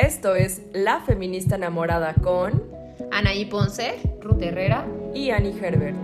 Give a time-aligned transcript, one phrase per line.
[0.00, 2.72] Esto es La Feminista Enamorada con
[3.10, 5.94] Anaí Ponce, Ruth Herrera y Annie Herbert.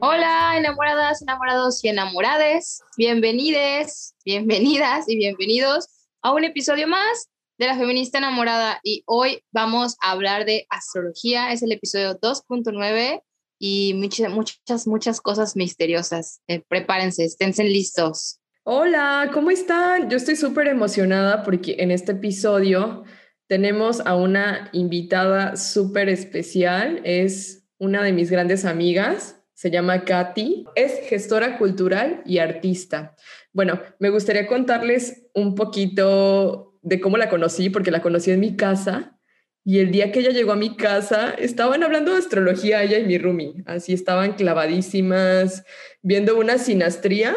[0.00, 2.80] Hola, enamoradas, enamorados y enamorades.
[2.96, 5.90] Bienvenides, bienvenidas y bienvenidos
[6.22, 7.28] a un episodio más
[7.58, 11.52] de la feminista enamorada y hoy vamos a hablar de astrología.
[11.52, 13.22] Es el episodio 2.9
[13.58, 16.42] y muchas, muchas, muchas cosas misteriosas.
[16.48, 18.40] Eh, prepárense, esténse listos.
[18.64, 20.10] Hola, ¿cómo están?
[20.10, 23.04] Yo estoy súper emocionada porque en este episodio
[23.46, 27.00] tenemos a una invitada súper especial.
[27.04, 29.40] Es una de mis grandes amigas.
[29.54, 30.66] Se llama Katy.
[30.74, 33.16] Es gestora cultural y artista.
[33.52, 38.54] Bueno, me gustaría contarles un poquito de cómo la conocí, porque la conocí en mi
[38.54, 39.18] casa.
[39.64, 43.04] Y el día que ella llegó a mi casa, estaban hablando de astrología ella y
[43.04, 43.64] mi Rumi.
[43.66, 45.64] Así estaban clavadísimas,
[46.02, 47.34] viendo una sinastría.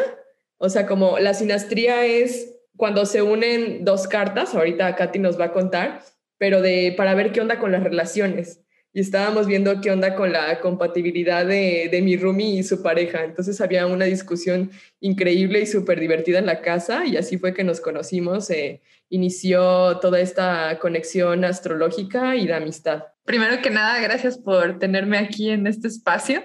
[0.56, 5.46] O sea, como la sinastría es cuando se unen dos cartas, ahorita Katy nos va
[5.46, 6.02] a contar,
[6.38, 8.60] pero de para ver qué onda con las relaciones
[8.92, 13.24] y estábamos viendo qué onda con la compatibilidad de, de mi roomie y su pareja.
[13.24, 17.62] Entonces había una discusión increíble y súper divertida en la casa y así fue que
[17.62, 18.50] nos conocimos.
[18.50, 23.04] Eh, inició toda esta conexión astrológica y de amistad.
[23.24, 26.42] Primero que nada, gracias por tenerme aquí en este espacio.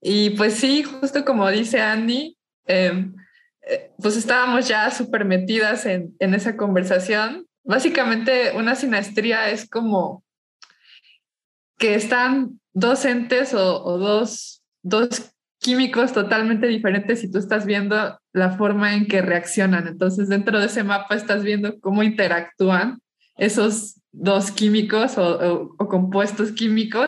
[0.00, 3.16] Y pues sí, justo como dice Andy, em,
[3.68, 7.48] eh, pues estábamos ya súper metidas en, en esa conversación.
[7.64, 10.24] Básicamente una sinastría es como
[11.78, 18.56] que están dos entes o, dos, dos químicos totalmente diferentes y tú estás viendo la
[18.56, 19.86] forma en que reaccionan.
[19.86, 23.00] Entonces, dentro de ese mapa estás viendo cómo interactúan
[23.36, 27.06] esos dos químicos o, compuestos químicos.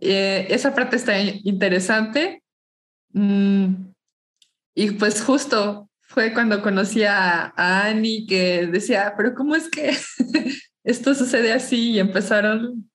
[0.00, 2.42] Eh, esa parte está interesante.
[3.12, 3.88] Mm,
[4.74, 9.96] y pues justo fue cuando conocí a, a Annie que decía, pero ¿cómo es que
[10.84, 11.92] esto sucede así?
[11.92, 12.88] Y empezaron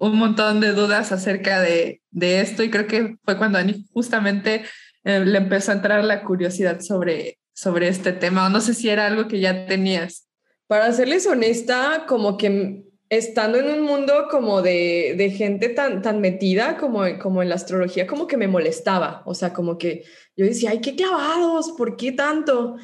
[0.00, 4.64] un montón de dudas acerca de, de esto y creo que fue cuando Ani justamente
[5.04, 8.88] eh, le empezó a entrar la curiosidad sobre, sobre este tema, o no sé si
[8.88, 10.26] era algo que ya tenías.
[10.66, 16.20] Para serles honesta, como que estando en un mundo como de, de, gente tan, tan
[16.20, 20.04] metida como, como en la astrología, como que me molestaba, o sea, como que
[20.36, 22.76] yo decía, ay, qué clavados, ¿por qué tanto?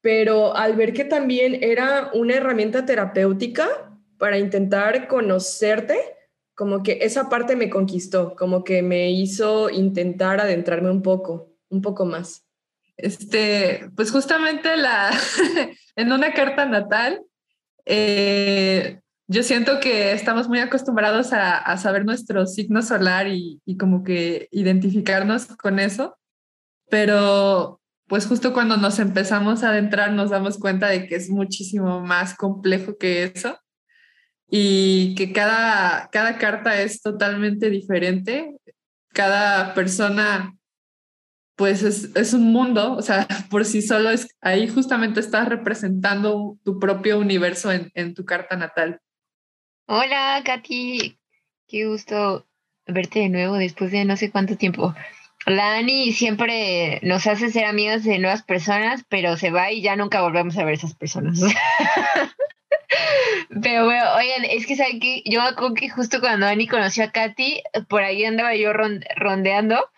[0.00, 3.68] Pero al ver que también era una herramienta terapéutica
[4.18, 5.98] para intentar conocerte,
[6.54, 11.82] como que esa parte me conquistó, como que me hizo intentar adentrarme un poco, un
[11.82, 12.44] poco más.
[12.96, 15.10] Este, pues justamente la,
[15.96, 17.22] en una carta natal,
[17.86, 24.04] eh, yo siento que estamos muy acostumbrados a, saber nuestro signo solar y, y, como
[24.04, 26.16] que identificarnos con eso,
[26.90, 32.00] pero pues justo cuando nos empezamos a adentrar nos damos cuenta de que es muchísimo
[32.00, 33.58] más complejo que eso
[34.54, 38.54] y que cada, cada carta es totalmente diferente.
[39.14, 40.54] Cada persona,
[41.56, 46.58] pues es, es, un mundo, o sea, por sí solo es, ahí justamente estás representando
[46.64, 49.00] tu propio universo en, en tu carta natal.
[49.86, 51.18] Hola, Katy,
[51.66, 52.46] qué gusto
[52.86, 54.94] verte de nuevo después de no sé cuánto tiempo.
[55.46, 59.96] La Ani siempre nos hace ser amigas de nuevas personas, pero se va y ya
[59.96, 61.40] nunca volvemos a ver esas personas.
[63.62, 67.12] Pero bueno, oigan, es que saben que yo acuerdo que justo cuando Ani conoció a
[67.12, 69.88] Katy, por ahí andaba yo rondeando.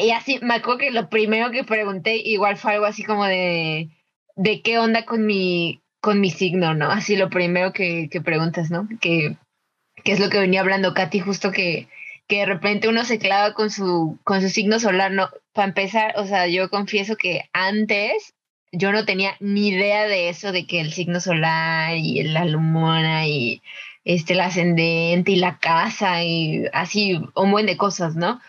[0.00, 3.90] Y así me acuerdo que lo primero que pregunté igual fue algo así como de,
[4.36, 6.90] de qué onda con mi, con mi signo, ¿no?
[6.90, 8.88] Así lo primero que, que preguntas, ¿no?
[9.00, 9.36] Que,
[10.02, 11.88] que es lo que venía hablando Katy, justo que,
[12.26, 15.30] que de repente uno se clava con su, con su signo solar, ¿no?
[15.52, 18.33] Para empezar, o sea, yo confieso que antes
[18.76, 23.26] yo no tenía ni idea de eso, de que el signo solar y la luna
[23.26, 23.62] y
[24.04, 28.40] este, el ascendente y la casa y así, un buen de cosas, ¿no?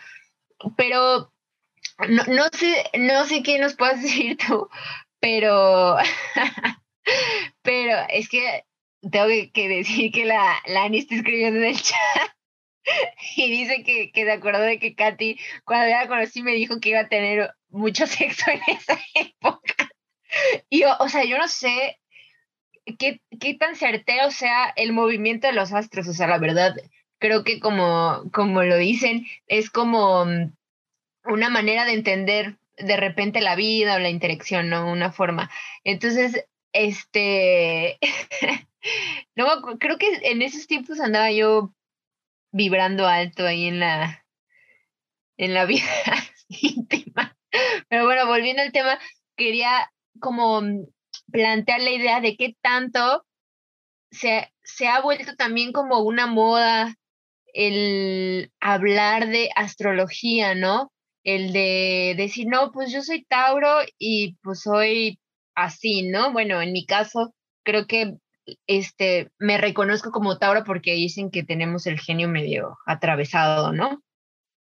[0.76, 1.32] Pero
[2.08, 4.68] no, no sé, no sé qué nos puedes decir tú,
[5.20, 5.96] pero,
[7.62, 8.64] pero es que
[9.10, 12.30] tengo que, decir que la, la Ani está escribiendo en el chat
[13.36, 16.90] y dice que, que de acuerdo de que Katy, cuando la conocí, me dijo que
[16.90, 19.90] iba a tener mucho sexo en esa época.
[20.70, 21.98] Y, o sea, yo no sé
[22.98, 26.08] qué, qué tan certero sea el movimiento de los astros.
[26.08, 26.76] O sea, la verdad,
[27.18, 30.52] creo que como, como lo dicen, es como mm,
[31.24, 34.90] una manera de entender de repente la vida o la interacción, ¿no?
[34.90, 35.50] Una forma.
[35.84, 37.98] Entonces, este,
[39.34, 39.46] no,
[39.78, 41.72] creo que en esos tiempos andaba yo
[42.52, 44.24] vibrando alto ahí en la,
[45.36, 45.84] en la vida
[46.48, 47.36] íntima.
[47.88, 48.98] Pero bueno, volviendo al tema,
[49.36, 50.62] quería como
[51.30, 53.24] plantear la idea de qué tanto
[54.10, 56.94] se, se ha vuelto también como una moda
[57.52, 60.92] el hablar de astrología, ¿no?
[61.24, 65.18] El de decir, no, pues yo soy Tauro y pues soy
[65.54, 66.32] así, ¿no?
[66.32, 67.34] Bueno, en mi caso,
[67.64, 68.14] creo que
[68.66, 74.02] este, me reconozco como Tauro porque dicen que tenemos el genio medio atravesado, ¿no?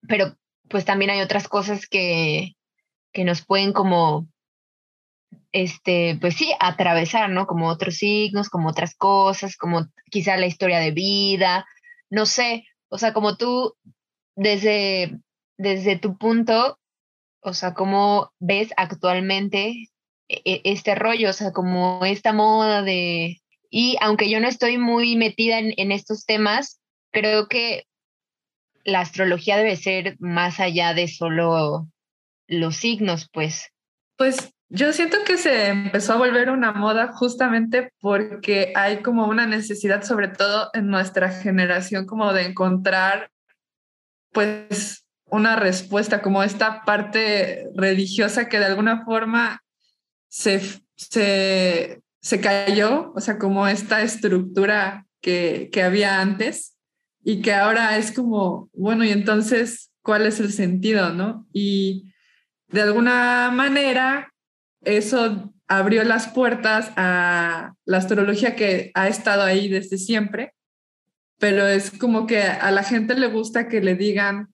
[0.09, 0.37] Pero
[0.69, 2.53] pues también hay otras cosas que,
[3.13, 4.29] que nos pueden como,
[5.53, 7.47] este, pues sí, atravesar, ¿no?
[7.47, 11.67] Como otros signos, como otras cosas, como quizá la historia de vida,
[12.11, 13.75] no sé, o sea, como tú
[14.37, 15.19] desde,
[15.57, 16.79] desde tu punto,
[17.41, 19.89] o sea, cómo ves actualmente
[20.29, 23.41] e, e, este rollo, o sea, como esta moda de...
[23.71, 26.81] Y aunque yo no estoy muy metida en, en estos temas,
[27.13, 27.85] creo que
[28.85, 31.87] la astrología debe ser más allá de solo
[32.47, 33.71] los signos, pues.
[34.17, 39.47] Pues yo siento que se empezó a volver una moda justamente porque hay como una
[39.47, 43.31] necesidad, sobre todo en nuestra generación, como de encontrar
[44.33, 49.63] pues una respuesta, como esta parte religiosa que de alguna forma
[50.29, 50.61] se,
[50.97, 56.77] se, se cayó, o sea, como esta estructura que, que había antes
[57.25, 61.47] y que ahora es como, bueno, y entonces, ¿cuál es el sentido, no?
[61.53, 62.13] Y
[62.69, 64.33] de alguna manera
[64.83, 70.55] eso abrió las puertas a la astrología que ha estado ahí desde siempre,
[71.39, 74.53] pero es como que a la gente le gusta que le digan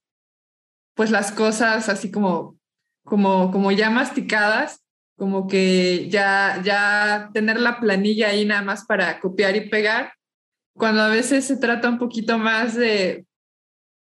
[0.95, 2.59] pues las cosas así como
[3.05, 4.85] como como ya masticadas,
[5.17, 10.13] como que ya ya tener la planilla ahí nada más para copiar y pegar,
[10.75, 13.27] cuando a veces se trata un poquito más de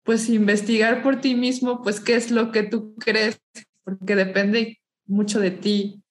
[0.04, 3.40] pues investigar por ti mismo, pues qué es lo que tú crees,
[3.84, 6.01] porque depende mucho de ti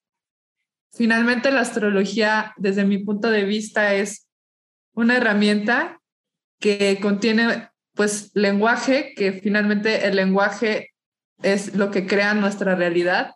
[0.93, 4.27] Finalmente, la astrología, desde mi punto de vista, es
[4.93, 5.99] una herramienta
[6.59, 10.91] que contiene pues lenguaje, que finalmente el lenguaje
[11.41, 13.35] es lo que crea nuestra realidad.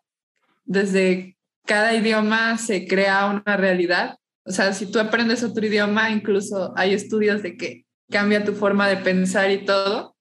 [0.63, 4.17] Desde cada idioma se crea una realidad.
[4.45, 8.87] O sea, si tú aprendes otro idioma, incluso hay estudios de que cambia tu forma
[8.87, 10.15] de pensar y todo.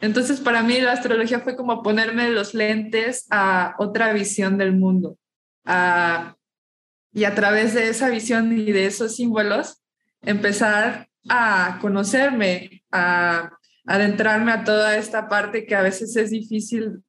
[0.00, 5.18] Entonces, para mí la astrología fue como ponerme los lentes a otra visión del mundo,
[5.64, 6.36] a
[7.16, 9.82] y a través de esa visión y de esos símbolos
[10.20, 13.52] empezar a conocerme, a
[13.86, 17.02] adentrarme a toda esta parte que a veces es difícil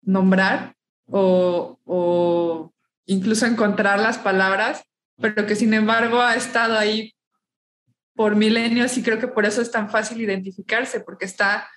[0.00, 0.76] nombrar
[1.10, 2.72] o,
[3.06, 4.84] incluso encontrar las palabras,
[5.20, 7.16] pero que sin embargo ha estado ahí
[8.14, 11.68] por milenios y creo que por eso es tan fácil identificarse, porque está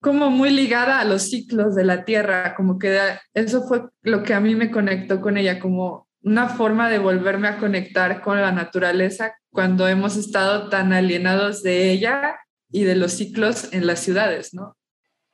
[0.00, 2.98] como muy ligada a los ciclos de la Tierra, como que
[3.34, 7.48] eso fue lo que a mí me conectó con ella, como una forma de volverme
[7.48, 12.36] a conectar con la naturaleza cuando hemos estado tan alienados de ella
[12.70, 14.76] y de los ciclos en las ciudades, ¿no?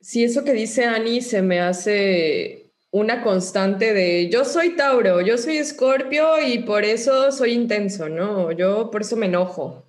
[0.01, 5.37] Sí, eso que dice Ani se me hace una constante de yo soy Tauro, yo
[5.37, 8.51] soy Escorpio y por eso soy intenso, ¿no?
[8.51, 9.85] Yo por eso me enojo.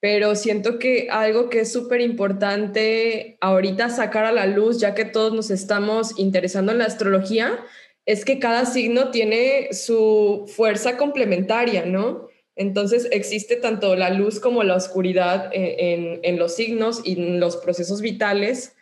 [0.00, 5.06] Pero siento que algo que es súper importante ahorita sacar a la luz, ya que
[5.06, 7.58] todos nos estamos interesando en la astrología,
[8.06, 12.28] es que cada signo tiene su fuerza complementaria, ¿no?
[12.54, 18.00] Entonces existe tanto la luz como la oscuridad en, los signos y en los procesos
[18.00, 18.74] vitales,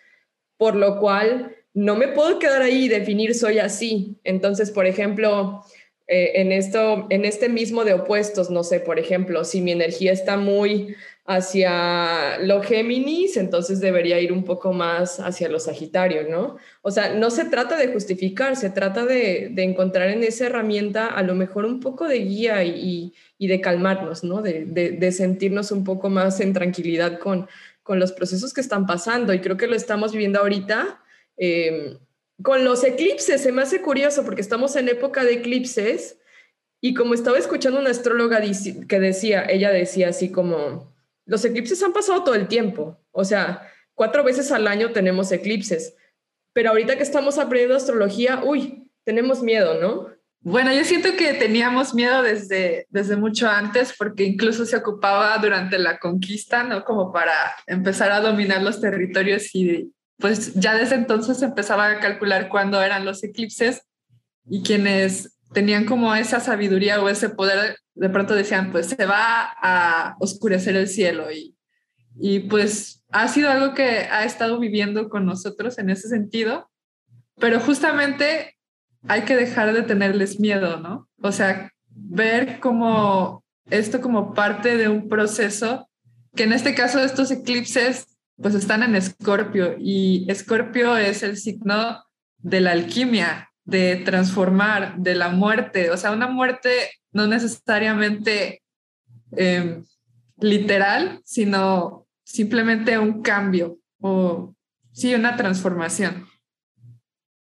[0.59, 4.17] por lo cual no me puedo quedar ahí y definir soy así.
[4.23, 5.65] Entonces, por ejemplo,
[6.07, 10.13] eh, en, esto, en este mismo de opuestos, no sé, por ejemplo, si mi energía
[10.13, 10.95] está muy
[11.27, 16.59] hacia lo Géminis, entonces debería ir un poco más hacia los Sagitarios, ¿no?
[16.83, 21.23] O sea, no se trata de justificar, se trata de, encontrar en esa herramienta a
[21.23, 24.43] lo mejor un poco de guía y, de calmarnos, ¿no?
[24.43, 27.49] De, sentirnos un poco más en tranquilidad con,
[27.83, 29.33] con los procesos que están pasando.
[29.33, 31.03] Y creo que lo estamos viviendo ahorita.
[31.37, 31.99] Em,
[32.43, 36.19] con los eclipses, se me hace curioso porque estamos en época de eclipses
[36.81, 38.43] y como estaba escuchando una astróloga
[38.89, 40.94] que decía, ella decía así como,
[41.27, 45.95] los eclipses han pasado todo el tiempo, o sea, cuatro veces al año tenemos eclipses,
[46.53, 50.15] pero ahorita que estamos aprendiendo astrología, uy, tenemos miedo, ¿no?
[50.41, 55.79] Bueno, yo siento que teníamos miedo desde, desde mucho antes porque incluso se ocupaba durante
[55.79, 56.85] la conquista, ¿no?
[56.85, 57.33] Como para
[57.67, 63.07] empezar a dominar los territorios y pues ya desde entonces empezaba a calcular cuándo eran
[63.07, 63.83] los eclipses
[64.49, 69.55] y quienes tenían como esa sabiduría o ese poder de pronto decían, pues se va
[69.63, 71.57] a oscurecer el cielo y,
[72.17, 76.71] Y pues ha sido algo que ha estado viviendo con nosotros en ese sentido,
[77.37, 78.57] pero justamente
[79.09, 81.09] hay que dejar de tenerles miedo, ¿no?
[81.21, 85.89] O sea, ver como esto como parte de un proceso,
[86.35, 88.07] que en este caso estos eclipses
[88.37, 92.03] pues están en Escorpio y Escorpio es el signo
[92.39, 98.63] de la alquimia, de transformar, de la muerte, o sea, una muerte no necesariamente
[99.33, 99.85] em,
[100.39, 104.55] literal, sino simplemente un cambio o
[104.93, 106.27] sí, una transformación.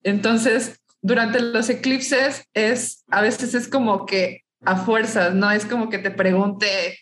[0.03, 5.51] Entonces, durante los eclipses es, a veces es como que a fuerzas, ¿no?
[5.51, 6.97] Es como que te pregunte,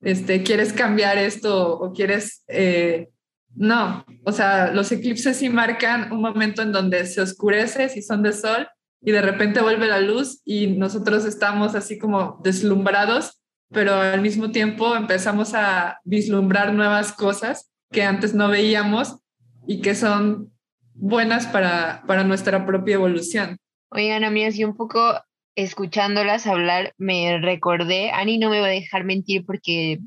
[0.00, 3.08] este, ¿quieres cambiar esto o quieres eh,
[3.54, 8.22] no, o sea, los eclipses sí marcan un momento en donde se oscurece si son
[8.22, 8.68] de sol
[9.00, 13.40] y de repente vuelve la luz y nosotros estamos así como deslumbrados,
[13.70, 19.18] pero al mismo tiempo empezamos a vislumbrar nuevas cosas que antes no veíamos
[19.66, 20.52] y que son
[20.94, 23.58] buenas para, para nuestra propia evolución.
[23.90, 25.20] Oigan, a mí así un poco
[25.54, 29.98] escuchándolas hablar, me recordé, Ani no me va a dejar mentir porque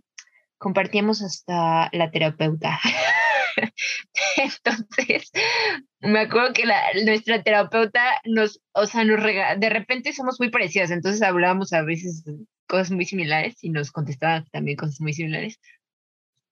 [0.58, 2.80] compartíamos hasta la terapeuta.
[4.38, 5.32] Entonces,
[6.02, 10.50] me acuerdo que la, nuestra terapeuta nos, o sea, nos rega de repente somos muy
[10.50, 12.24] parecidas, entonces hablábamos a veces
[12.68, 15.60] cosas muy similares y nos contestaba también cosas muy similares.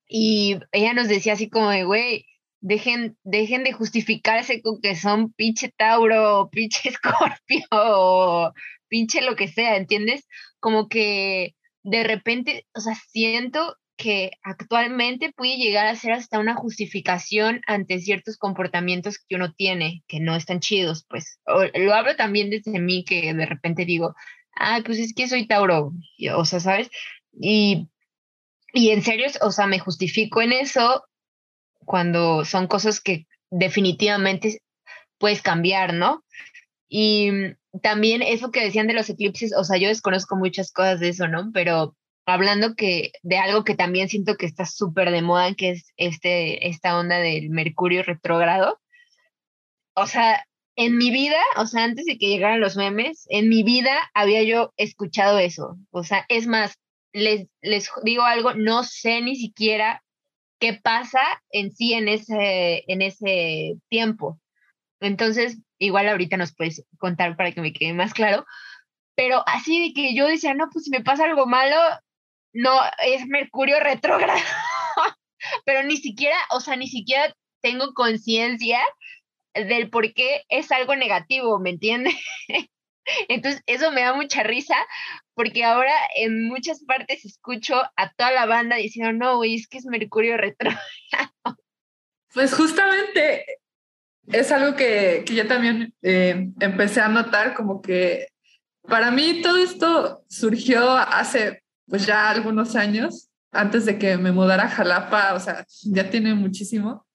[0.08, 2.26] Y ella nos decía así como de, güey,
[2.64, 8.54] dejen, de justificarse con que son pinche Tauro, pinche Escorpio,
[8.88, 10.28] pinche lo que sea, ¿entiendes?
[10.60, 16.56] Como que de repente, o sea, siento que actualmente puede llegar a ser hasta una
[16.56, 21.40] justificación ante ciertos comportamientos que uno tiene, que no están chidos, pues.
[21.46, 24.16] lo hablo también desde mí, que de repente digo,
[24.56, 25.94] ah, pues es que soy Tauro,
[26.36, 26.90] o sea, ¿sabes?
[27.40, 27.88] Y,
[28.74, 31.06] y en serio, o sea, me justifico en eso
[31.86, 34.62] cuando son cosas que definitivamente
[35.18, 36.24] puedes cambiar, ¿no?
[36.90, 37.32] Y
[37.82, 41.28] también eso que decían de los eclipses, o sea, yo desconozco muchas cosas de eso,
[41.28, 41.52] ¿no?
[41.54, 45.94] Pero hablando que de algo que también siento que está súper de moda, que es
[45.98, 48.80] este, esta onda del Mercurio retrógrado.
[49.96, 53.64] O sea, en mi vida, o sea, antes de que llegaran los memes, en mi
[53.64, 55.78] vida había yo escuchado eso.
[55.92, 56.76] O sea, es más,
[57.12, 60.04] les, les digo algo, no sé ni siquiera
[60.60, 64.40] qué pasa en sí en ese, en ese tiempo.
[65.00, 68.46] Entonces, igual ahorita nos puedes contar para que me quede más claro.
[69.16, 71.76] Pero así de que yo decía, no, pues si me pasa algo malo,
[72.54, 74.40] no, es Mercurio retrógrado,
[75.66, 78.80] pero ni siquiera, o sea, ni siquiera tengo conciencia
[79.54, 82.16] del por qué es algo negativo, ¿me entiendes?
[83.28, 84.76] Entonces, eso me da mucha risa,
[85.34, 89.78] porque ahora en muchas partes escucho a toda la banda diciendo, no, güey, es que
[89.78, 90.82] es Mercurio retrógrado.
[92.34, 93.46] Pues justamente
[94.26, 98.26] es algo que, que yo también eh, empecé a notar, como que
[98.88, 101.63] para mí todo esto surgió hace
[101.94, 106.34] pues ya algunos años, antes de que me mudara a Jalapa, o sea, ya tiene
[106.34, 107.06] muchísimo.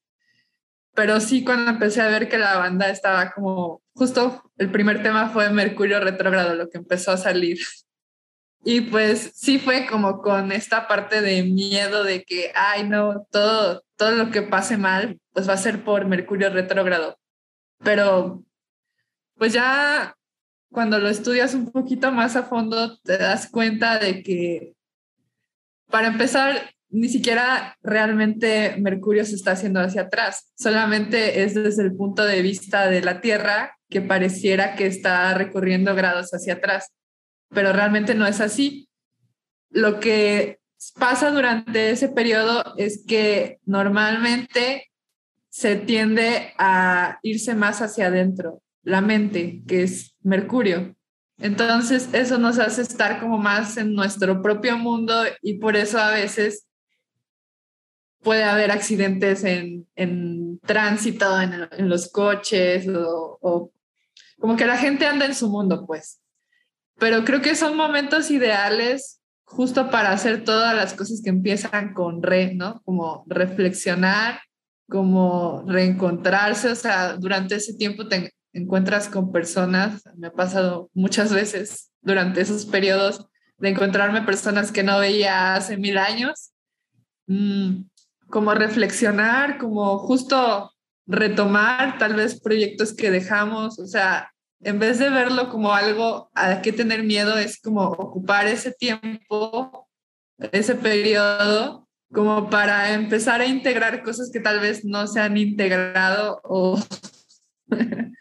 [0.94, 5.30] Pero sí, cuando empecé a ver que la banda estaba como, justo el primer tema
[5.30, 7.58] fue Mercurio retrógrado, lo que empezó a salir.
[8.62, 13.82] Y pues sí fue como con esta parte de miedo de que, ay, no, todo,
[13.97, 17.18] todo lo que pase mal, pues va a ser por Mercurio retrógrado.
[17.82, 18.44] Pero
[19.35, 20.14] pues ya
[20.70, 24.75] cuando lo estudias un poquito más a fondo, te das cuenta de que,
[25.90, 31.94] para empezar, ni siquiera realmente Mercurio se está haciendo hacia atrás, solamente es desde el
[31.94, 36.92] punto de vista de la Tierra que pareciera que está recorriendo grados hacia atrás,
[37.50, 38.88] pero realmente no es así.
[39.70, 40.58] Lo que
[40.98, 44.90] pasa durante ese periodo es que normalmente
[45.48, 50.97] se tiende a irse más hacia adentro, la mente, que es Mercurio.
[51.38, 56.11] Entonces, eso nos hace estar como más en nuestro propio mundo y por eso a
[56.11, 56.66] veces
[58.23, 63.71] puede haber accidentes en, en tránsito, en, en, los coches o,
[64.40, 66.21] como que la gente anda en su mundo, pues.
[66.99, 72.23] Pero creo que son momentos ideales justo para hacer todas las cosas que empiezan con
[72.23, 72.83] re, ¿no?
[72.85, 74.40] Como reflexionar,
[74.88, 78.09] como reencontrarse, o sea, durante ese tiempo
[78.58, 83.26] encuentras con personas, me ha pasado muchas veces durante esos periodos
[83.58, 86.52] de encontrarme personas que no veía hace mil años,
[87.26, 87.82] mm,
[88.28, 90.72] como reflexionar, como justo
[91.06, 96.60] retomar tal vez proyectos que dejamos, o sea, en vez de verlo como algo a
[96.62, 99.88] qué tener miedo, es como ocupar ese tiempo,
[100.52, 106.40] ese periodo como para empezar a integrar cosas que tal vez no se han integrado
[106.44, 106.80] o,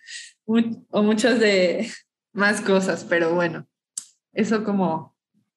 [0.48, 1.88] o muchas de
[2.34, 3.68] más cosas, pero bueno,
[4.34, 5.16] eso como,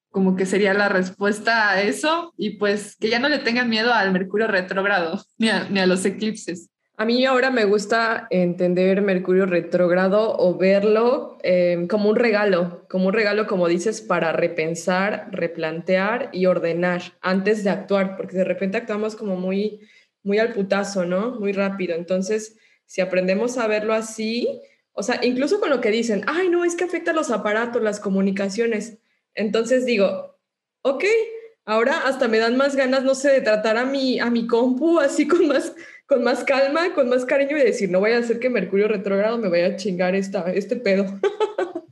[0.09, 3.93] como que sería la respuesta a eso y pues que ya no le tengan miedo
[3.93, 6.71] al Mercurio retrógrado ni a los eclipses.
[7.01, 13.07] A mí ahora me gusta entender Mercurio retrógrado o verlo eh, como un regalo, como
[13.07, 18.77] un regalo, como dices, para repensar, replantear y ordenar antes de actuar, porque de repente
[18.77, 19.79] actuamos como muy,
[20.21, 21.39] muy al putazo, ¿no?
[21.39, 21.95] Muy rápido.
[21.95, 22.55] Entonces,
[22.85, 24.61] si aprendemos a verlo así,
[25.01, 27.81] o sea, incluso con lo que dicen, ay, no, es que afecta a los aparatos,
[27.81, 28.99] las comunicaciones.
[29.33, 30.39] Entonces digo,
[30.83, 31.03] ok,
[31.65, 34.99] ahora hasta me dan más ganas, no sé, de tratar a mi, a mi compu
[34.99, 35.73] así con más
[36.05, 39.37] con más calma, con más cariño y decir, no voy a hacer que Mercurio retrógrado
[39.37, 41.05] me vaya a chingar esta, este pedo.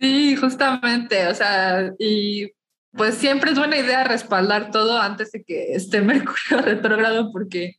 [0.00, 2.50] Sí, justamente, o sea, y
[2.92, 7.76] pues siempre es buena idea respaldar todo antes de que esté Mercurio retrógrado porque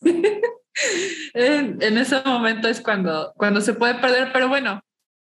[1.34, 4.82] en, ese momento es cuando, cuando se puede perder, pero bueno,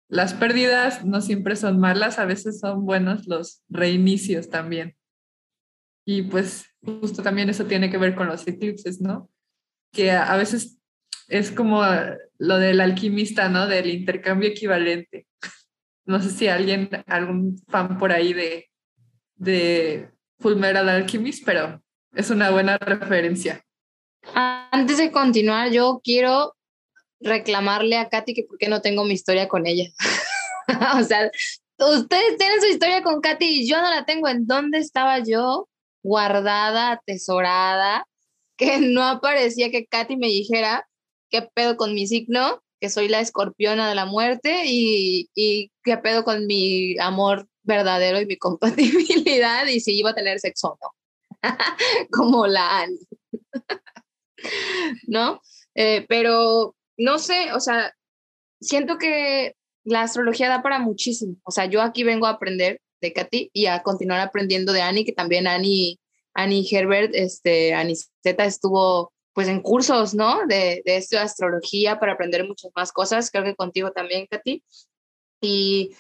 [0.09, 4.97] las pérdidas no siempre son malas, a veces son buenos los reinicios también.
[6.04, 9.30] Y pues justo también eso tiene que ver con los eclipses, ¿no?
[9.92, 10.78] que a veces
[11.28, 11.82] es como
[12.38, 13.66] lo del alquimista, ¿no?
[13.68, 15.26] Del intercambio equivalente.
[16.04, 18.68] No sé si alguien, algún fan por ahí de,
[19.37, 21.80] de Fullmetal Alchemist, pero
[22.12, 23.64] es una buena referencia.
[24.35, 26.55] Antes de continuar, yo quiero
[27.21, 29.91] reclamarle a Katy que por qué no tengo mi historia con ella.
[30.99, 31.31] o sea,
[31.79, 34.29] ustedes tienen su historia con Katy y yo no la tengo.
[34.29, 35.69] ¿En dónde estaba yo?
[36.02, 38.07] Guardada, atesorada,
[38.57, 40.88] que no aparecía que Katy me dijera
[41.31, 45.97] qué pedo con mi signo, que soy la escorpiona de la muerte y, y qué
[45.97, 50.79] pedo con mi amor verdadero y mi compatibilidad y si iba a tener sexo o
[50.81, 50.93] no.
[52.11, 53.07] Como la Annie.
[55.07, 55.40] ¿No?
[55.74, 57.94] Eh, pero no sé, o sea,
[58.61, 61.37] siento que la astrología da para muchísimo.
[61.44, 65.05] O sea, yo aquí vengo a aprender de Katy y a continuar aprendiendo de Annie,
[65.05, 65.98] que también Annie
[66.35, 70.46] Annie Herbert, este, Aniceta estuvo pues en cursos, ¿no?
[70.46, 74.62] De, de esto de astrología para aprender muchas más cosas, creo que contigo también, Katy.
[75.40, 75.94] Y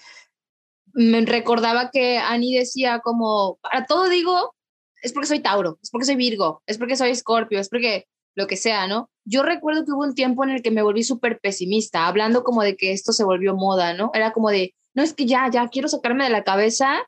[0.92, 4.54] me recordaba que Annie decía como, para todo digo,
[5.02, 8.46] es porque soy Tauro, es porque soy Virgo, es porque soy Escorpio, es porque lo
[8.46, 9.10] que sea, ¿no?
[9.24, 12.62] Yo recuerdo que hubo un tiempo en el que me volví súper pesimista, hablando como
[12.62, 14.10] de que esto se volvió moda, ¿no?
[14.14, 17.02] Era como de, no, es que ya, ya quiero sacarme de la cabeza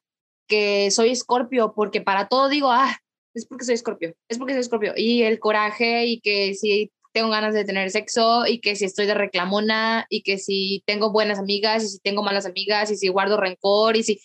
[0.47, 2.97] que soy Escorpio, porque para todo digo, ah,
[3.35, 4.93] es porque soy escorpio, es porque soy escorpio.
[4.97, 9.07] Y el coraje y que si tengo ganas de tener sexo y que si estoy
[9.07, 13.09] de reclamona y que si tengo buenas amigas y si tengo malas amigas y si
[13.09, 14.21] guardo rencor y si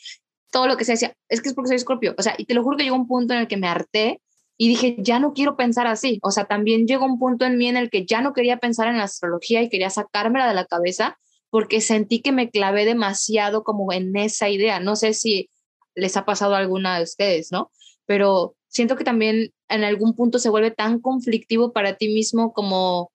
[0.51, 2.15] todo lo que sea, es que es porque soy escorpio.
[2.17, 4.21] O sea, y te lo juro que llegó un punto en el que me harté
[4.61, 6.19] y dije, ya no quiero pensar así.
[6.21, 8.89] O sea, también llegó un punto en mí en el que ya no quería pensar
[8.89, 11.17] en la astrología y quería sacármela de la cabeza
[11.49, 14.81] porque sentí que me clavé demasiado como en esa idea.
[14.81, 15.49] No sé si
[15.95, 17.71] les ha pasado a alguna de ustedes, ¿no?
[18.05, 23.13] Pero siento que también en algún punto se vuelve tan conflictivo para ti mismo como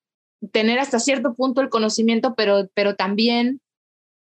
[0.50, 3.61] tener hasta cierto punto el conocimiento, pero, pero también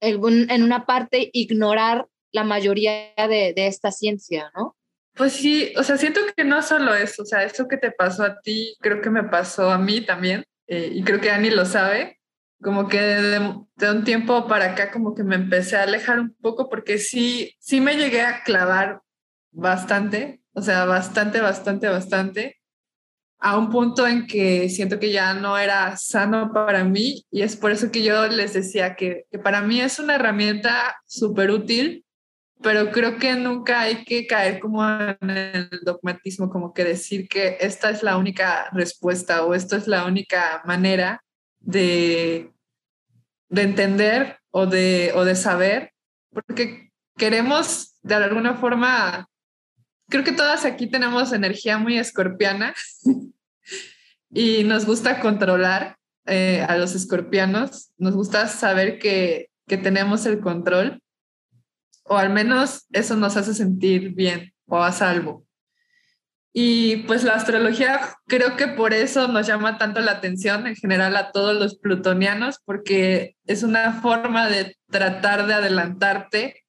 [0.02, 4.76] en una parte ignorar la mayoría de, de esta ciencia, ¿no?
[5.18, 8.24] Pues sí, o sea, siento que no solo eso, o sea, eso que te pasó
[8.24, 11.66] a ti, creo que me pasó a mí también, eh, y creo que Ani lo
[11.66, 12.20] sabe,
[12.62, 16.70] como que de, un tiempo para acá como que me empecé a alejar un poco
[16.70, 19.02] porque sí, sí me llegué a clavar
[19.52, 22.58] bastante o sea, bastante, bastante, bastante,
[23.38, 27.56] a un punto en que siento que ya no era sano para mí y es
[27.56, 32.07] por eso que yo les decía que, que para mí es una herramienta súper útil,
[32.62, 37.58] pero creo que nunca hay que caer como en el dogmatismo, como que decir que
[37.62, 41.24] esta es la única respuesta o esto es la única manera
[41.60, 42.52] de,
[43.50, 45.93] de entender o de, o de saber,
[46.32, 49.28] porque queremos de alguna forma
[50.10, 52.74] creo que todas aquí tenemos energía muy escorpiana
[54.30, 60.39] y nos gusta controlar eh, a los escorpianos, nos gusta saber que, que tenemos el
[60.39, 61.02] control,
[62.08, 65.48] o al menos eso nos hace sentir bien o a salvo.
[66.60, 71.15] Y pues la astrología creo que por eso nos llama tanto la atención en general
[71.15, 76.63] a todos los plutonianos, porque es una forma de tratar de adelantarte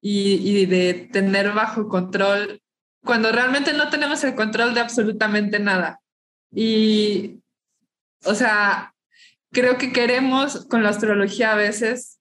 [0.00, 2.62] y, de tener bajo control
[3.02, 6.00] cuando realmente no tenemos el control de absolutamente nada.
[6.50, 7.42] Y,
[8.24, 8.94] o sea,
[9.52, 12.18] creo que queremos con la astrología a veces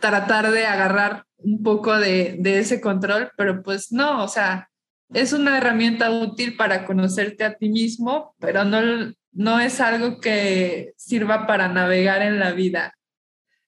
[0.00, 4.68] tratar de agarrar un poco de, de ese control, pero pues no, o sea,
[5.14, 10.92] es una herramienta útil para conocerte a ti mismo, pero no, no es algo que
[10.96, 12.94] sirva para navegar en la vida.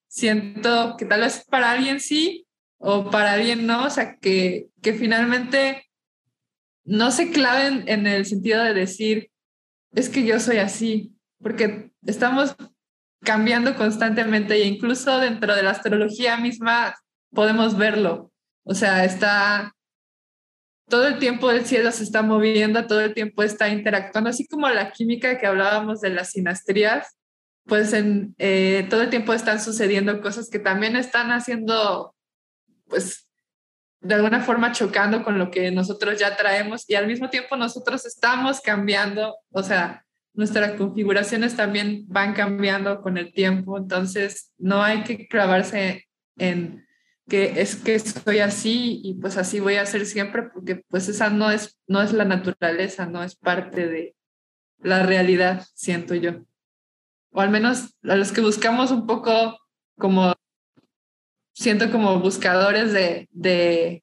[0.09, 2.47] Siento que tal vez para alguien sí
[2.79, 5.85] o para alguien no, o sea, que, que finalmente
[6.85, 9.31] no se claven en el sentido de decir,
[9.93, 12.57] es que yo soy así, porque estamos
[13.21, 16.95] cambiando constantemente e incluso dentro de la astrología misma
[17.33, 18.31] podemos verlo.
[18.65, 19.73] O sea, está
[20.89, 24.69] todo el tiempo el cielo se está moviendo, todo el tiempo está interactuando, así como
[24.69, 27.19] la química que hablábamos de las sinastrías,
[27.67, 32.15] pues en, eh, todo el tiempo están sucediendo cosas que también están haciendo,
[32.87, 33.29] pues
[34.01, 38.07] de alguna forma chocando con lo que nosotros ya traemos y al mismo tiempo nosotros
[38.07, 45.03] estamos cambiando, o sea, nuestras configuraciones también van cambiando con el tiempo, entonces no hay
[45.03, 46.07] que clavarse
[46.39, 46.88] en
[47.29, 51.31] que es que soy así y pues así voy a ser siempre porque pues esa
[51.31, 54.17] no es, no es la naturaleza, no es parte de
[54.81, 56.45] la realidad, siento yo.
[57.31, 59.59] O al menos a los que buscamos un poco
[59.99, 60.33] como,
[61.53, 64.03] siento como buscadores de, de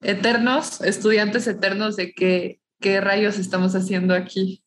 [0.00, 4.64] eternos, estudiantes eternos de qué, qué rayos estamos haciendo aquí.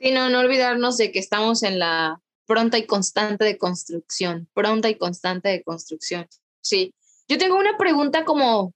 [0.00, 4.88] Sí, no, no olvidarnos de que estamos en la pronta y constante de construcción, pronta
[4.88, 6.26] y constante de construcción.
[6.60, 6.94] Sí,
[7.28, 8.72] yo tengo una pregunta como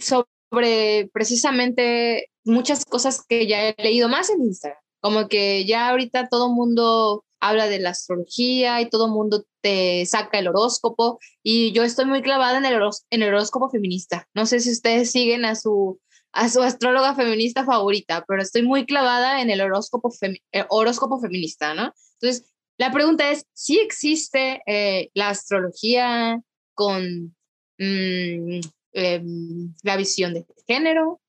[0.00, 4.78] sobre precisamente muchas cosas que ya he leído más en Instagram.
[5.00, 10.38] Como que ya ahorita todo mundo habla de la astrología y todo mundo te saca
[10.38, 12.80] el horóscopo y yo estoy muy clavada en el,
[13.10, 14.26] en el horóscopo feminista.
[14.34, 16.00] No sé si ustedes siguen a su,
[16.32, 21.74] a su astróloga feminista favorita, pero estoy muy clavada en el horóscopo, el horóscopo feminista,
[21.74, 21.92] ¿no?
[22.20, 26.40] Entonces, la pregunta es, ¿si existe eh, la astrología
[26.74, 27.36] con
[27.78, 28.60] Mm,
[28.92, 31.20] em, la visión de género,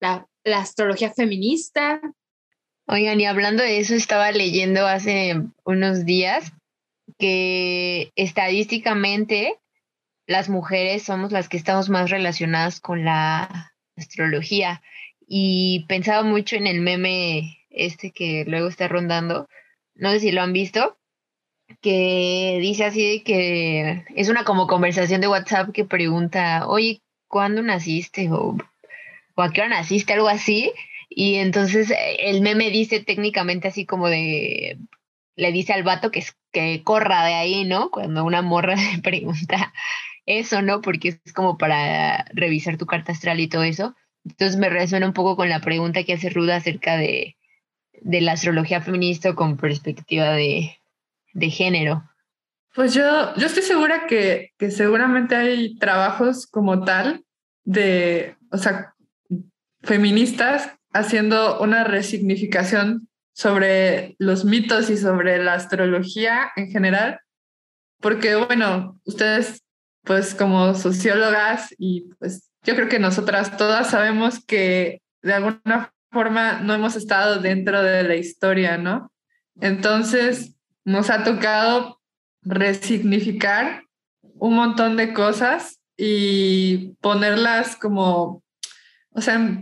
[0.00, 2.00] la, la astrología feminista.
[2.86, 6.52] Oigan, y hablando de eso, estaba leyendo hace unos días
[7.18, 9.58] que estadísticamente
[10.26, 14.82] las mujeres somos las que estamos más relacionadas con la astrología.
[15.26, 19.48] Y pensaba mucho en el meme este que luego está rondando.
[19.94, 20.98] No sé si lo han visto,
[21.80, 28.30] que dice así que es una como conversación de WhatsApp que pregunta, oye, ¿cuándo naciste?
[28.32, 28.56] O,
[29.36, 30.72] a qué hora naciste, algo así.
[31.08, 34.78] Y entonces eh, el meme dice técnicamente así como de,
[35.36, 37.90] le dice al vato que, que corra de ahí, ¿no?
[37.90, 39.72] Cuando una morra le pregunta
[40.26, 40.80] eso, ¿no?
[40.80, 43.94] Porque es como para revisar tu carta astral y todo eso.
[44.24, 47.36] Entonces me resuena un poco con la pregunta que hace Ruda acerca de,
[48.02, 50.77] de la astrología feminista con perspectiva de,
[51.38, 52.04] de género?
[52.74, 57.24] Pues yo, yo estoy segura que, que seguramente hay trabajos como tal
[57.64, 58.94] de, o sea,
[59.82, 67.20] feministas haciendo una resignificación sobre los mitos y sobre la astrología en general,
[68.00, 69.62] porque bueno, ustedes
[70.02, 76.60] pues como sociólogas y pues yo creo que nosotras todas sabemos que de alguna forma
[76.60, 79.12] no hemos estado dentro de la historia, ¿no?
[79.60, 80.54] Entonces,
[80.88, 82.00] nos ha tocado
[82.40, 83.82] resignificar
[84.22, 88.42] un montón de cosas y ponerlas como,
[89.10, 89.60] o sea,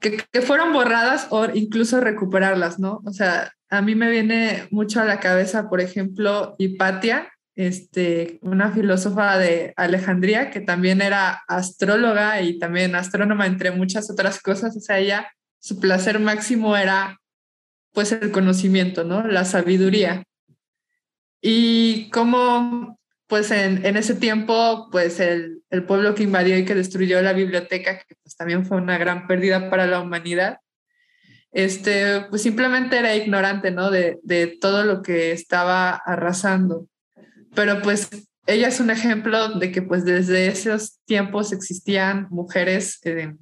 [0.00, 3.00] que, fueron borradas o incluso recuperarlas, ¿no?
[3.06, 8.70] O sea, a mí me viene mucho a la cabeza, por ejemplo, Hipatia, este, una
[8.70, 14.76] filósofa de Alejandría que también era astróloga y también astrónoma, entre muchas otras cosas.
[14.76, 15.26] O sea, ella,
[15.58, 17.18] su placer máximo era
[17.94, 19.26] pues el conocimiento, ¿no?
[19.26, 20.24] La sabiduría
[21.46, 26.74] y cómo pues en, en, ese tiempo, pues el, el, pueblo que invadió y que
[26.74, 30.58] destruyó la biblioteca, que pues también fue una gran pérdida para la humanidad,
[31.52, 33.90] este, pues simplemente era ignorante, ¿no?
[33.90, 36.88] De, de todo lo que estaba arrasando.
[37.54, 38.08] Pero pues
[38.46, 43.34] ella es un ejemplo de que pues desde esos tiempos existían mujeres eh,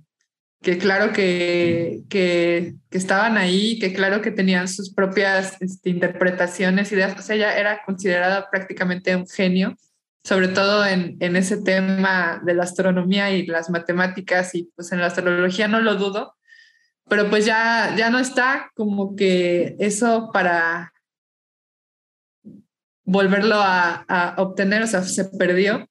[0.63, 7.19] que claro que, que, estaban ahí, que claro que tenían sus propias este, interpretaciones, ideas.
[7.19, 9.77] O sea, ella era considerada prácticamente un genio,
[10.23, 15.01] sobre todo en, en, ese tema de la astronomía y las matemáticas, y pues en
[15.01, 16.37] la astrología no lo dudo,
[17.09, 20.93] pero pues ya, ya no está como que eso para
[23.05, 25.89] volverlo a, a obtener, o sea, se perdió.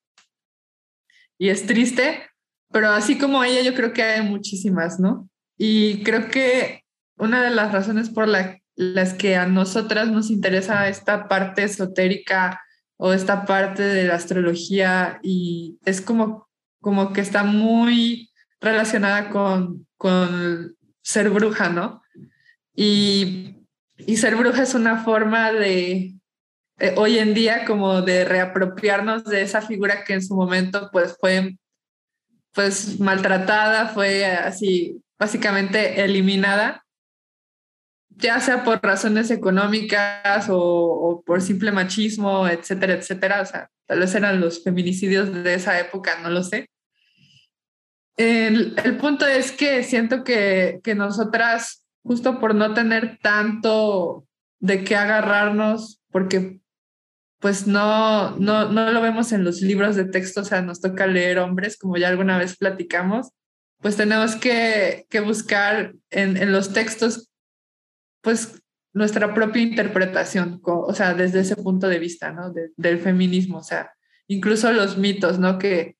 [1.37, 2.30] Y es triste,
[2.71, 5.29] pero así como ella, yo creo que hay muchísimas, ¿no?
[5.57, 6.83] Y creo que
[7.17, 12.61] una de las razones por las que a nosotras nos interesa esta parte esotérica
[12.97, 16.47] o esta parte de la astrología y es como,
[16.79, 22.01] como que está muy relacionada con, con ser bruja, ¿no?
[22.75, 23.65] Y,
[23.97, 26.15] y ser bruja es una forma de,
[26.81, 31.15] eh, hoy en día, como de reapropiarnos de esa figura que en su momento pues
[31.19, 31.55] fue
[32.53, 36.83] pues maltratada, fue así básicamente eliminada,
[38.09, 43.41] ya sea por razones económicas o, por simple machismo, etcétera, etcétera.
[43.41, 46.67] O sea, tal vez eran los feminicidios de esa época, no lo sé.
[48.17, 54.25] El, el punto es que siento que, que nosotras, justo por no tener tanto
[54.59, 56.60] de qué agarrarnos, porque
[57.41, 61.07] pues no, no, no lo vemos en los libros de texto, o sea, nos toca
[61.07, 63.31] leer hombres, como ya alguna vez platicamos,
[63.79, 67.31] pues tenemos que, que buscar en, en, los textos,
[68.21, 68.61] pues
[68.93, 72.53] nuestra propia interpretación, o sea, desde ese punto de vista, ¿no?
[72.53, 73.91] De, del feminismo, o sea,
[74.27, 75.57] incluso los mitos, ¿no?
[75.57, 75.95] Que,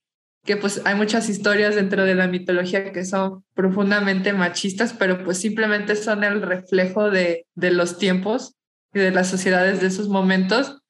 [0.45, 5.39] que pues hay muchas historias dentro de la mitología que son profundamente machistas, pero pues
[5.39, 8.57] simplemente son el reflejo de, de los tiempos
[8.93, 10.80] y de las sociedades de esos momentos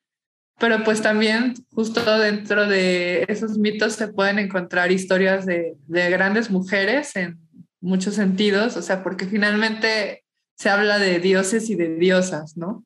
[0.62, 6.52] pero pues también justo dentro de esos mitos se pueden encontrar historias de, de, grandes
[6.52, 7.40] mujeres en
[7.80, 10.24] muchos sentidos, o sea, porque finalmente
[10.56, 12.86] se habla de dioses y de diosas, ¿no?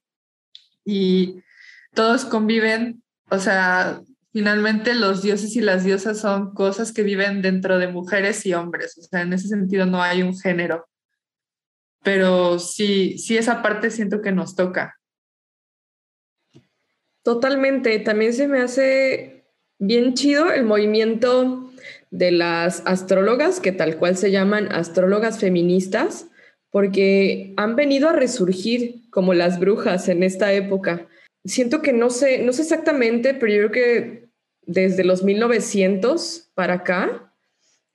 [0.85, 1.41] Y
[1.93, 7.77] todos conviven, o sea, finalmente los dioses y las diosas son cosas que viven dentro
[7.77, 10.87] de mujeres y hombres, o sea, en ese sentido no hay un género.
[12.03, 14.95] Pero sí, sí esa parte siento que nos toca.
[17.25, 19.45] Totalmente, también se me hace
[19.79, 21.71] bien chido el movimiento
[22.11, 26.27] de las astrólogas, que tal cual se llaman astrólogas feministas,
[26.69, 31.07] porque han venido a resurgir como las brujas en esta época.
[31.43, 34.29] Siento que no sé, no sé exactamente, pero yo creo que
[34.61, 37.33] desde los 1900 para acá,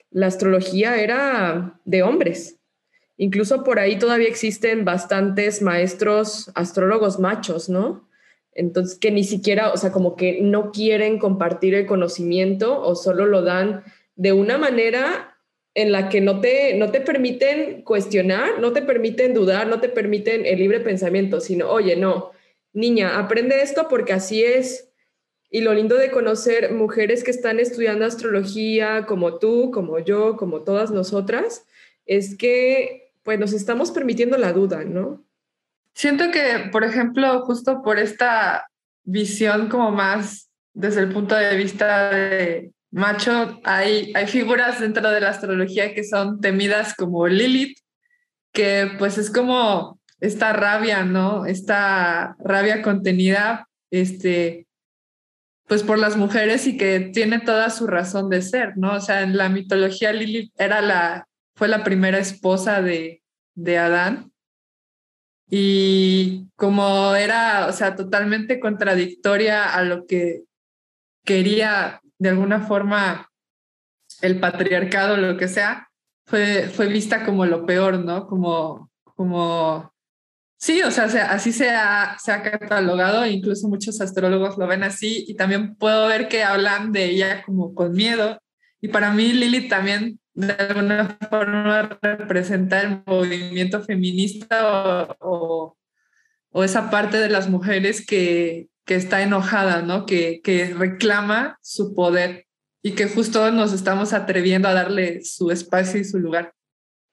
[0.09, 2.57] la astrología era de hombres.
[3.15, 8.10] Incluso por ahí todavía existen bastantes maestros astrólogos machos, ¿no?
[8.53, 13.25] Entonces, que ni siquiera, o sea, como que no quieren compartir el conocimiento o solo
[13.25, 13.83] lo dan
[14.15, 15.37] de una manera
[15.73, 19.89] en la que no te, no te permiten cuestionar, no te permiten dudar, no te
[19.89, 22.31] permiten el libre pensamiento, sino, oye, no,
[22.73, 24.89] niña, aprende esto porque así es.
[25.49, 30.63] Y lo lindo de conocer mujeres que están estudiando astrología, como tú, como yo, como
[30.63, 31.65] todas nosotras,
[32.05, 35.23] es que pues nos estamos permitiendo la duda, ¿no?
[35.93, 38.67] Siento que, por ejemplo, justo por esta
[39.03, 45.21] visión como más desde el punto de vista de macho, hay, hay figuras dentro de
[45.21, 47.77] la astrología que son temidas como Lilith,
[48.53, 51.45] que pues es como esta rabia, ¿no?
[51.45, 54.67] Esta rabia contenida, este,
[55.67, 58.95] pues por las mujeres y que tiene toda su razón de ser, ¿no?
[58.95, 63.21] O sea, en la mitología Lilith era la, fue la primera esposa de,
[63.55, 64.30] de Adán
[65.53, 70.43] y como era, o sea, totalmente contradictoria a lo que
[71.25, 73.29] quería de alguna forma
[74.21, 75.89] el patriarcado lo que sea,
[76.25, 78.27] fue, fue vista como lo peor, ¿no?
[78.27, 79.93] Como, como,
[80.57, 85.25] sí, o sea, así se ha, se ha catalogado, incluso muchos astrólogos lo ven así,
[85.27, 88.39] y también puedo ver que hablan de ella como con miedo.
[88.79, 95.77] Y para mí Lili también de alguna forma representa el movimiento feminista o,
[96.51, 100.05] o, esa parte de las mujeres que, que está enojada, ¿no?
[100.05, 102.47] Que, que reclama su poder
[102.81, 106.53] y que justo nos estamos atreviendo a darle su espacio y su lugar.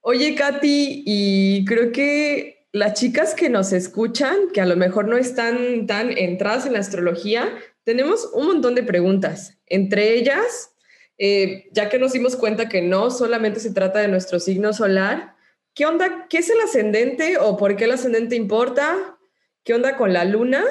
[0.00, 5.18] Oye, Katy, y creo que las chicas que nos escuchan, que a lo mejor no
[5.18, 7.50] están tan entradas en la astrología,
[7.84, 9.58] tenemos un montón de preguntas.
[9.66, 10.72] Entre ellas,
[11.18, 15.34] eh, ya que nos dimos cuenta que no solamente se trata de nuestro signo solar,
[15.74, 16.26] ¿qué onda?
[16.28, 19.18] ¿Qué es el ascendente o por qué el ascendente importa?
[19.64, 20.64] ¿Qué onda con la luna?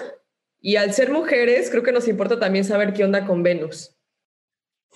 [0.59, 3.93] Y al ser mujeres, creo que nos importa también saber qué onda con Venus.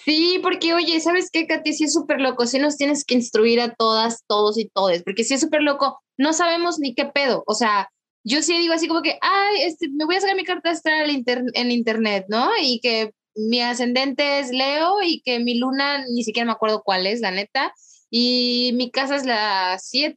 [0.03, 1.73] Sí, porque oye, ¿sabes qué, Katy?
[1.73, 5.23] Sí es súper loco, sí nos tienes que instruir a todas, todos y todes, porque
[5.23, 7.89] sí es súper loco, no sabemos ni qué pedo, o sea,
[8.23, 11.09] yo sí digo así como que, ay, este, me voy a sacar mi carta astral
[11.09, 12.49] en internet, ¿no?
[12.61, 13.11] Y que
[13.49, 17.32] mi ascendente es Leo y que mi luna ni siquiera me acuerdo cuál es, la
[17.32, 17.73] neta.
[18.10, 20.15] Y mi casa es la 7,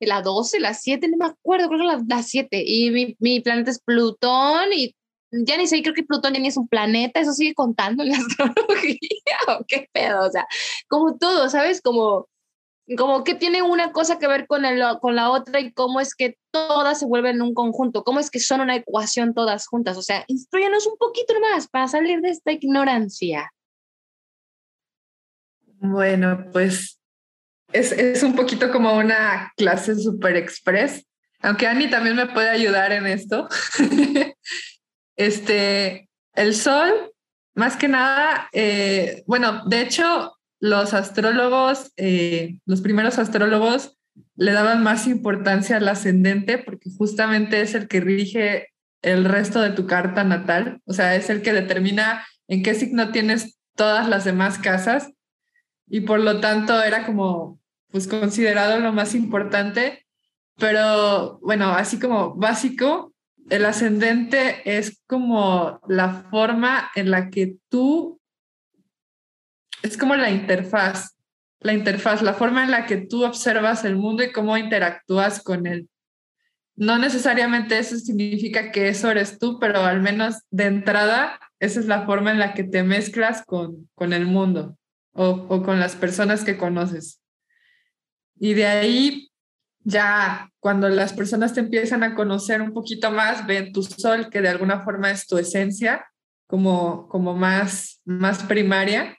[0.00, 2.62] la 12, la 7, no me acuerdo, creo que la, la 7.
[2.64, 4.94] Y mi, mi, planeta es Plutón y
[5.30, 8.10] ya ni sé, creo que Plutón ya ni es un planeta, eso sigue contando en
[8.10, 10.46] la astrología, o qué pedo, o sea,
[10.88, 11.80] como todo, ¿sabes?
[11.80, 12.28] Como
[12.96, 16.14] como que tiene una cosa que ver con, el, con la otra y cómo es
[16.14, 19.96] que todas se vuelven un conjunto, cómo es que son una ecuación todas juntas.
[19.96, 23.52] O sea, instruyanos un poquito más para salir de esta ignorancia.
[25.78, 27.00] Bueno, pues
[27.72, 31.06] es, es un poquito como una clase super express,
[31.40, 33.48] aunque Annie también me puede ayudar en esto.
[35.16, 37.12] este, el sol,
[37.54, 43.98] más que nada, eh, bueno, de hecho, los astrólogos, eh, los primeros astrólogos
[44.36, 48.68] le daban más importancia al ascendente porque justamente es el que rige
[49.02, 53.10] el resto de tu carta natal, o sea, es el que determina en qué signo
[53.10, 55.10] tienes todas las demás casas.
[55.88, 57.58] Y por lo tanto era como
[57.90, 60.06] pues considerado lo más importante,
[60.56, 63.12] pero bueno, así como básico,
[63.48, 68.19] el ascendente es como la forma en la que tú,
[69.82, 71.16] es como la interfaz,
[71.60, 75.66] la interfaz, la forma en la que tú observas el mundo y cómo interactúas con
[75.66, 75.88] él.
[76.76, 81.86] No necesariamente eso significa que eso eres tú, pero al menos de entrada, esa es
[81.86, 84.78] la forma en la que te mezclas con, con el mundo
[85.12, 87.20] o, o con las personas que conoces.
[88.38, 89.30] Y de ahí
[89.82, 94.40] ya cuando las personas te empiezan a conocer un poquito más, ven tu sol, que
[94.40, 96.06] de alguna forma es tu esencia,
[96.46, 99.16] como, como más, más primaria.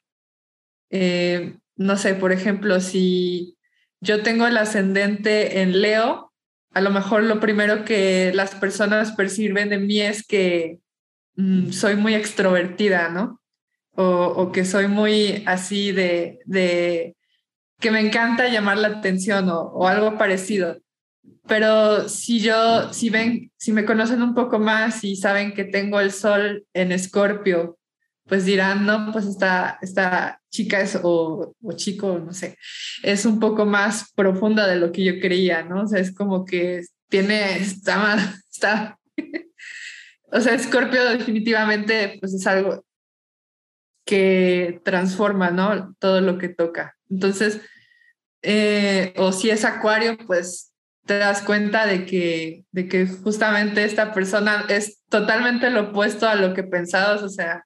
[0.92, 3.58] Eh, no sé, por ejemplo, si
[4.02, 6.32] yo tengo el ascendente en Leo,
[6.74, 10.80] a lo mejor lo primero que las personas perciben de mí es que
[11.36, 13.42] mm, soy muy extrovertida, ¿no?
[13.94, 17.16] O, o, que soy muy así de, de
[17.82, 20.78] que me encanta llamar la atención o, algo parecido.
[21.48, 26.00] Pero si yo, si ven, si me conocen un poco más y saben que tengo
[26.00, 27.78] el sol en Escorpio,
[28.32, 32.58] pues dirán, no, pues esta, esta chica es, o, o, chico, no sé,
[33.04, 35.82] es un poco más profunda de lo que yo creía, ¿no?
[35.82, 38.98] O sea, es como que tiene, está, está,
[40.32, 42.86] o sea, Escorpio definitivamente, pues es algo
[44.06, 45.94] que transforma, ¿no?
[46.00, 46.96] Todo lo que toca.
[47.10, 47.60] Entonces,
[48.44, 50.72] eh, o si es acuario, pues
[51.06, 56.36] te das cuenta de que, de que justamente esta persona es totalmente lo opuesto a
[56.36, 57.66] lo que pensabas, o sea,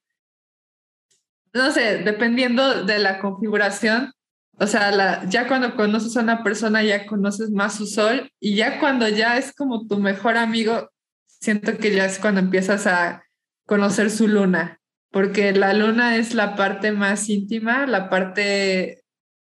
[1.56, 4.12] no sé, dependiendo de la configuración,
[4.58, 8.56] o sea, la, ya cuando conoces a una persona ya conoces más su sol y
[8.56, 10.90] ya cuando ya es como tu mejor amigo,
[11.28, 13.24] siento que ya es cuando empiezas a
[13.66, 14.80] conocer su luna,
[15.12, 19.04] porque la luna es la parte más íntima, la parte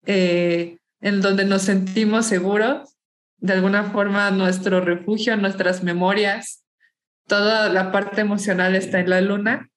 [0.07, 2.97] eh, en donde nos sentimos seguros,
[3.37, 6.65] de alguna forma nuestro refugio, nuestras memorias,
[7.27, 9.69] toda la parte emocional está en la luna.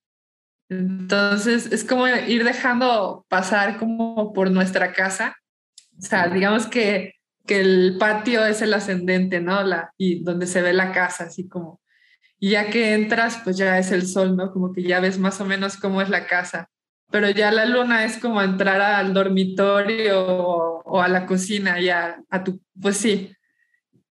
[0.71, 5.35] Entonces es como ir dejando pasar como por nuestra casa.
[5.97, 9.63] O sea, digamos que, que el patio es el ascendente, ¿no?
[9.63, 11.81] La, y donde se ve la casa, así como.
[12.39, 14.51] Y ya que entras, pues ya es el sol, ¿no?
[14.51, 16.69] Como que ya ves más o menos cómo es la casa
[17.11, 22.43] pero ya la luna es como entrar al dormitorio o, a la cocina, ya a
[22.43, 23.35] tu, pues sí.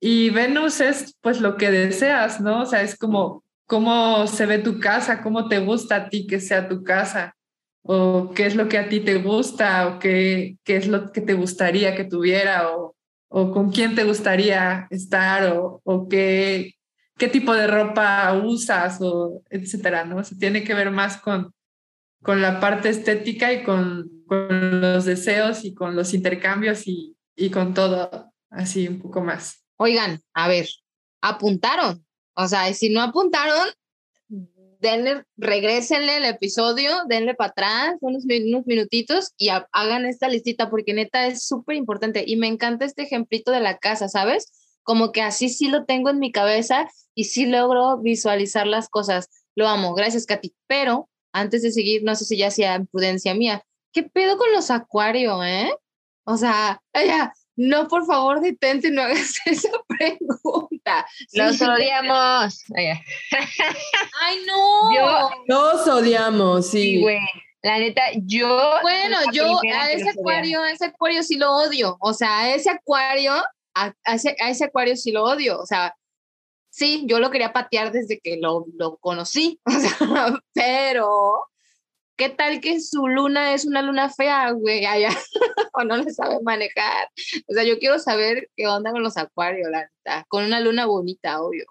[0.00, 2.62] Y Venus es pues lo que deseas, ¿no?
[2.62, 6.40] O sea, es como cómo se ve tu casa, cómo te gusta a ti que
[6.40, 7.36] sea tu casa,
[7.82, 11.20] o qué es lo que a ti te gusta, o qué, qué es lo que
[11.20, 12.96] te gustaría que tuviera, o,
[13.28, 16.74] o con quién te gustaría estar, o, o qué,
[17.18, 20.24] qué tipo de ropa usas, o etcétera, ¿no?
[20.24, 21.52] Se tiene que ver más con
[22.22, 27.50] con la parte estética y con, con los deseos y con los intercambios y, y,
[27.50, 29.64] con todo así un poco más.
[29.76, 30.68] Oigan, a ver,
[31.22, 32.05] apuntaron.
[32.36, 33.66] O sea, si no apuntaron,
[34.80, 40.94] denle, regrésenle el episodio, denle para atrás unos, unos minutitos y hagan esta listita porque
[40.94, 44.78] neta es súper importante y me encanta este ejemplito de la casa, ¿sabes?
[44.82, 49.28] Como que así sí lo tengo en mi cabeza y sí logro visualizar las cosas.
[49.54, 50.54] Lo amo, gracias Katy.
[50.66, 54.70] Pero antes de seguir, no sé si ya sea imprudencia mía, ¿qué pedo con los
[54.70, 55.70] acuarios, eh?
[56.24, 61.06] O sea, ella, no, por favor, detente, no hagas esa pregunta.
[61.32, 62.64] Los odiamos.
[62.76, 64.94] Ay, no.
[64.94, 67.00] Yo, Los odiamos, sí.
[67.00, 67.18] güey.
[67.62, 68.74] La neta, yo.
[68.82, 71.96] Bueno, yo a ese acuario, a ese acuario sí lo odio.
[72.00, 73.32] O sea, a ese acuario,
[73.74, 75.58] a, ese, a ese acuario sí lo odio.
[75.58, 75.92] O sea,
[76.70, 81.32] sí, yo lo quería patear desde que lo, lo conocí, o sea, pero
[82.16, 84.84] ¿qué tal que su luna es una luna fea, güey?
[84.86, 85.10] Allá,
[85.74, 87.08] o no le sabe manejar.
[87.48, 90.86] O sea, yo quiero saber qué onda con los acuarios, la verdad, con una luna
[90.86, 91.64] bonita, obvio.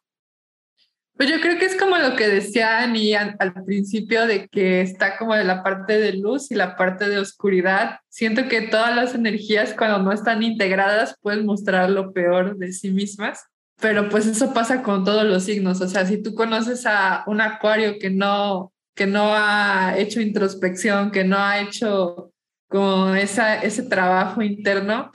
[1.17, 4.81] Pues yo creo que es como lo que decía Ani al, al, principio de que
[4.81, 7.99] está como de la parte de luz y la parte de oscuridad.
[8.09, 12.91] Siento que todas las energías cuando no están integradas pueden mostrar lo peor de sí
[12.91, 13.45] mismas
[13.81, 17.41] pero pues eso pasa con todos los signos, o sea, si tú conoces a un
[17.41, 22.31] acuario que no, que no ha hecho introspección, que no ha hecho
[22.69, 25.11] como esa, ese trabajo interno,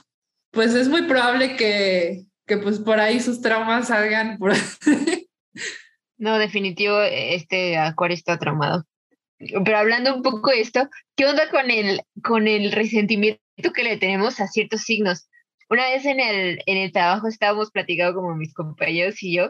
[0.51, 4.53] pues es muy probable que, que pues por ahí sus traumas salgan por
[6.17, 8.85] No, definitivo, este Acuario está traumado.
[9.39, 13.39] Pero hablando un poco de esto, ¿qué onda con el, con el resentimiento
[13.73, 15.27] que le tenemos a ciertos signos?
[15.67, 19.49] Una vez en el, en el trabajo estábamos platicando como mis compañeros y yo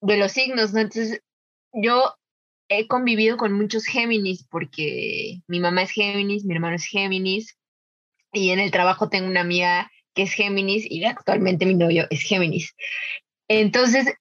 [0.00, 0.80] de los signos, ¿no?
[0.80, 1.20] Entonces,
[1.74, 2.14] yo
[2.68, 7.56] he convivido con muchos Géminis porque mi mamá es Géminis, mi hermano es Géminis
[8.32, 12.22] y en el trabajo tengo una amiga que es Géminis y actualmente mi novio es
[12.22, 12.74] Géminis.
[13.48, 14.12] Entonces,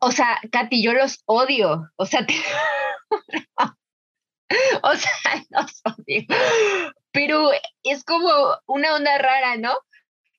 [0.00, 1.90] o sea, Katy, yo los odio.
[1.96, 2.26] O sea,
[4.82, 5.12] o sea,
[5.50, 6.26] los odio.
[7.12, 7.50] Pero
[7.82, 8.28] es como
[8.66, 9.74] una onda rara, ¿no?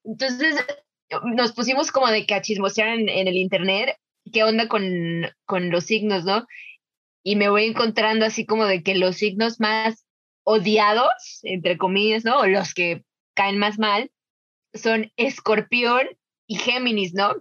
[0.04, 0.56] Entonces
[1.24, 3.98] nos pusimos como de que a chismosear en, el internet
[4.34, 4.84] qué onda con,
[5.46, 6.46] con los signos, ¿no?
[7.28, 10.06] Y me voy encontrando así como de que los signos más
[10.44, 12.40] odiados, entre comillas, ¿no?
[12.40, 13.04] O los que
[13.34, 14.10] caen más mal,
[14.74, 16.08] son escorpión
[16.48, 17.36] y Géminis, ¿no?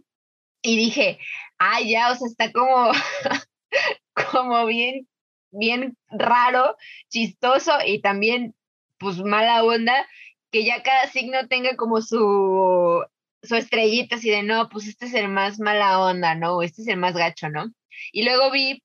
[0.60, 1.20] Y dije,
[1.60, 2.90] ah, ya, o sea, está como,
[4.32, 5.06] como bien,
[5.52, 6.76] bien raro,
[7.08, 8.56] chistoso y también,
[8.98, 10.04] pues, mala onda,
[10.50, 13.04] que ya cada signo tenga como su,
[13.40, 16.60] su estrellita así de, no, pues este es el más mala onda, ¿no?
[16.62, 17.72] Este es el más gacho, ¿no?
[18.10, 18.82] Y luego vi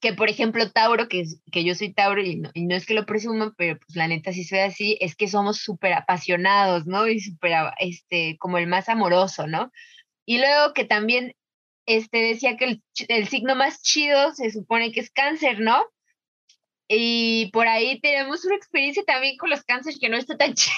[0.00, 3.54] que, por ejemplo, Tauro, que, que yo soy Tauro y no, es que lo presuma,
[3.56, 7.06] pero pues la neta sí soy así, es que somos súper apasionados, ¿no?
[7.06, 9.70] Y súper, este, como el más amoroso, ¿no?
[10.26, 11.34] Y luego que también
[11.86, 15.84] este, decía que el, el, signo más chido se supone que es cáncer, ¿no?
[16.88, 20.74] Y por ahí tenemos una experiencia también con los cánceres que no está tan chida.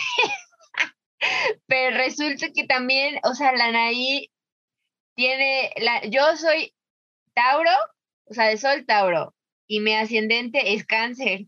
[1.66, 4.30] Pero resulta que también, o sea, la Anaí
[5.14, 6.74] tiene, la, yo soy
[7.34, 7.70] Tauro,
[8.26, 9.34] o sea, de Sol Tauro,
[9.66, 11.46] y mi ascendente es Cáncer,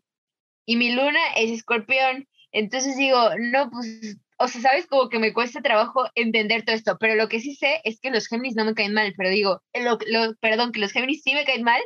[0.67, 2.27] y mi luna es Escorpión.
[2.53, 6.97] Entonces digo, no, pues o sea, sabes, como que me cuesta trabajo entender todo esto,
[6.99, 9.63] pero lo que sí sé es que los Géminis no me caen mal, pero digo,
[9.75, 11.81] lo, lo, perdón, que los Géminis sí me caen mal,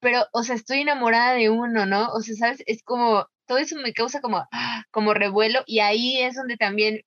[0.00, 2.08] pero, o sea, estoy enamorada de uno, ¿no?
[2.12, 4.46] O sea, sabes, es como, todo eso me causa como,
[4.90, 7.02] como revuelo y ahí es donde también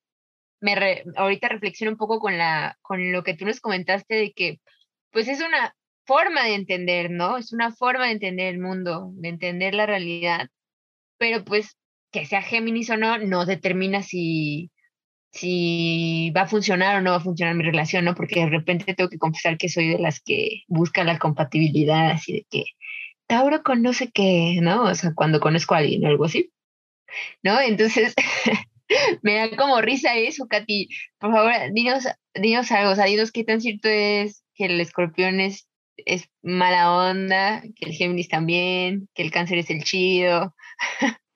[0.60, 4.60] me, ahorita reflexiono un poco con, la, con lo que tú nos comentaste de que,
[5.12, 5.75] pues es una
[6.06, 7.36] forma de entender, ¿no?
[7.36, 10.48] Es una forma de entender el mundo, de entender la realidad,
[11.18, 11.76] pero pues
[12.12, 14.70] que sea Géminis o no, no determina si,
[15.32, 18.14] si va a funcionar o no va a funcionar mi relación, ¿no?
[18.14, 22.32] Porque de repente tengo que confesar que soy de las que busca la compatibilidad, así
[22.32, 22.64] de que
[23.26, 24.84] Tauro conoce que, ¿no?
[24.84, 26.52] O sea, cuando conozco a alguien o algo así,
[27.42, 27.60] ¿no?
[27.60, 28.14] Entonces,
[29.22, 30.88] me da como risa eso, Katy.
[31.18, 35.40] Por favor, dinos, dinos algo, o sea, dinos qué tan cierto es que el escorpión
[35.40, 40.54] es, es mala onda, que el Géminis también, que el cáncer es el chido.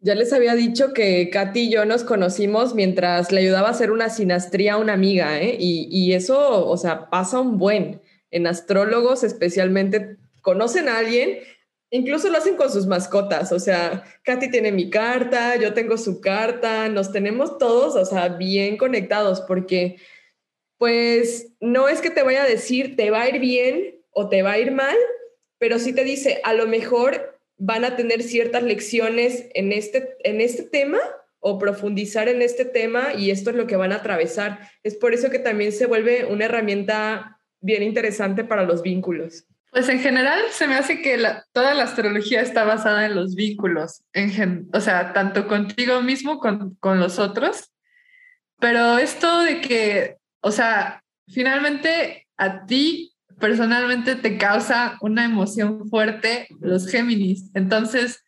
[0.03, 3.91] Ya les había dicho que Katy y yo nos conocimos mientras le ayudaba a hacer
[3.91, 5.59] una sinastría a una amiga, ¿eh?
[5.61, 8.01] Y, y, eso, o sea, pasa un buen.
[8.31, 11.41] En astrólogos especialmente conocen a alguien,
[11.91, 16.21] incluso lo hacen con sus mascotas, o sea, Katy tiene mi carta, yo tengo su
[16.21, 19.97] carta, nos tenemos todos, o sea, bien conectados, porque
[20.79, 24.43] pues no es que te vaya a decir te va a ir bien o te
[24.43, 24.97] va a ir mal,
[25.59, 30.41] pero sí te dice, a lo mejor van a tener ciertas lecciones en este, en
[30.41, 30.99] este tema
[31.39, 34.71] o profundizar en este tema y esto es lo que van a atravesar.
[34.83, 39.45] Es por eso que también se vuelve una herramienta bien interesante para los vínculos.
[39.71, 41.17] Pues en general se me hace que
[41.53, 46.75] toda la astrología está basada en los vínculos, en, o sea, tanto contigo mismo con,
[46.77, 47.71] con los otros,
[48.59, 53.10] pero esto de que, o sea, finalmente a ti
[53.41, 57.51] personalmente te causa una emoción fuerte los Géminis.
[57.55, 58.23] Entonces,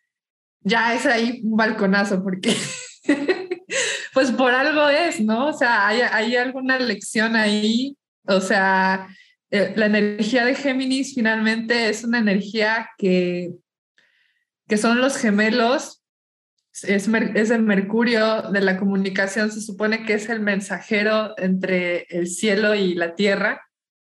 [0.61, 2.55] ya es ahí un balconazo, porque
[4.13, 5.47] pues por algo es, ¿no?
[5.47, 7.97] O sea, hay, hay alguna lección ahí.
[8.25, 9.07] O sea,
[9.51, 13.51] eh, la energía de Géminis finalmente es una energía que,
[14.67, 16.01] que son los gemelos,
[16.81, 22.27] es, es el Mercurio de la comunicación, se supone que es el mensajero entre el
[22.27, 23.61] cielo y la tierra.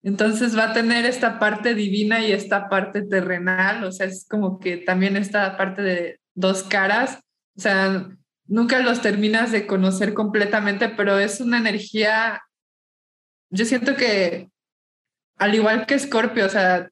[0.06, 4.60] Entonces va a tener esta parte divina y esta parte terrenal, o sea, es como
[4.60, 7.18] que también esta parte de dos caras,
[7.56, 8.08] o sea,
[8.46, 12.40] nunca los terminas de conocer completamente, pero es una energía,
[13.50, 14.48] yo siento que
[15.38, 16.88] al igual que Scorpio, o sea,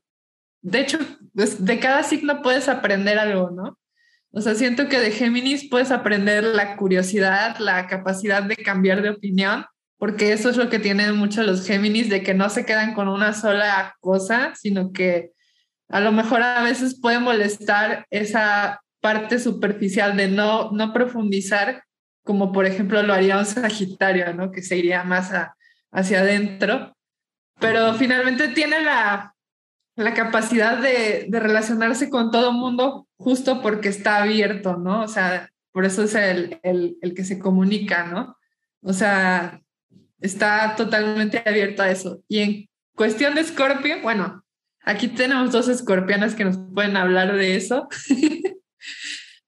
[0.63, 0.99] de hecho,
[1.35, 3.79] pues, de cada signo puedes aprender algo, ¿no?
[4.33, 9.11] O sea, siento que de Géminis puedes aprender la curiosidad, la capacidad de cambiar de
[9.11, 9.67] opinión
[10.05, 13.09] porque eso es lo que tienen muchos los Géminis, de que no se quedan con
[13.09, 15.31] una sola cosa, sino que
[15.89, 21.85] a lo mejor a veces puede molestar esa parte superficial de no, no profundizar,
[22.23, 24.51] como por ejemplo lo haría un Sagitario, ¿no?
[24.51, 25.57] que se iría más a,
[25.91, 26.95] hacia adentro,
[27.59, 29.35] pero finalmente tiene la,
[29.97, 35.01] la capacidad de, de, relacionarse con todo mundo justo porque está abierto, ¿no?
[35.01, 38.37] O sea, por eso es el, el, el que se comunica, ¿no?
[38.83, 39.63] O sea,
[40.25, 42.23] está totalmente abierto a eso.
[42.29, 44.43] Y en cuestión de Scorpio, bueno,
[44.81, 47.89] aquí tenemos dos escorpianas que nos pueden hablar de eso.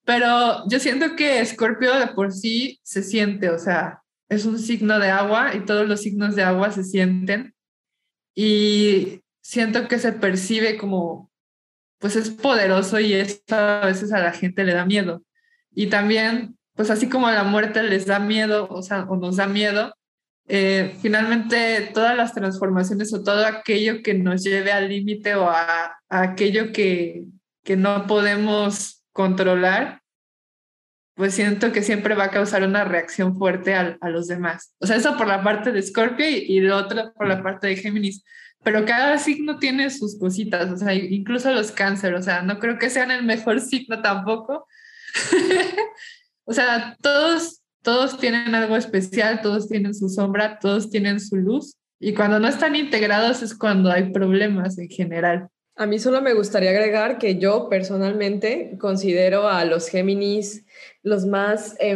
[0.04, 4.98] Pero yo siento que Scorpio de por sí se siente, o sea, es un signo
[4.98, 7.54] de agua y todos los signos de agua se sienten.
[8.34, 11.30] Y siento que se percibe como,
[11.98, 15.24] pues es poderoso y eso a veces a la gente le da miedo.
[15.74, 19.46] Y también, pues así como la muerte les da miedo, o sea, o nos da
[19.46, 19.94] miedo,
[20.48, 25.98] eh, finalmente todas las transformaciones o todo aquello que nos lleve al límite o a,
[26.08, 27.24] aquello que,
[27.64, 30.02] que no podemos controlar,
[31.14, 34.74] pues siento que siempre va a causar una reacción fuerte a, a los demás.
[34.78, 37.66] O sea, eso por la parte de Scorpio y, y lo otro por la parte
[37.66, 38.22] de Géminis.
[38.62, 42.78] Pero cada signo tiene sus cositas, o sea, incluso los cáncer, o sea, no creo
[42.78, 44.66] que sean el mejor signo tampoco.
[46.44, 51.76] o sea, todos todos tienen algo especial, todos tienen su sombra, todos tienen su luz.
[52.00, 55.48] Y cuando no están integrados es cuando hay problemas en general.
[55.76, 60.64] A mí solo me gustaría agregar que yo personalmente considero a los Géminis
[61.04, 61.94] los más, eh,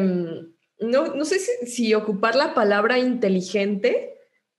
[0.78, 4.14] no, no sé si, si ocupar la palabra inteligente,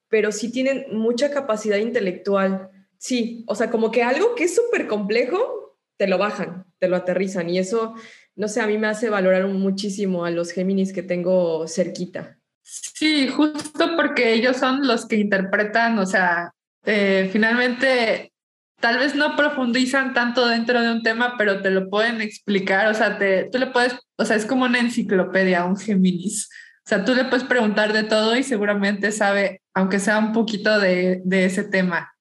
[0.09, 2.71] pero sí tienen mucha capacidad intelectual.
[2.97, 6.97] Sí, o sea, como que algo que es súper complejo, te lo bajan, te lo
[6.97, 7.95] aterrizan y eso
[8.41, 12.39] no sé, a mí me hace valorar muchísimo a los Géminis que tengo cerquita.
[12.63, 16.51] Sí, justo porque ellos son los que interpretan, o sea,
[16.83, 18.33] eh, finalmente
[18.79, 22.95] tal vez no profundizan tanto dentro de un tema, pero te lo pueden explicar, o
[22.95, 26.49] sea, te, tú le puedes, o sea, es como una enciclopedia, un Géminis.
[26.83, 30.79] O sea, tú le puedes preguntar de todo y seguramente sabe, aunque sea un poquito
[30.79, 32.11] de, de ese tema.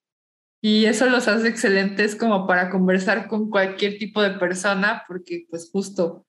[0.61, 5.70] Y eso los hace excelentes como para conversar con cualquier tipo de persona, porque pues
[5.72, 6.26] justo,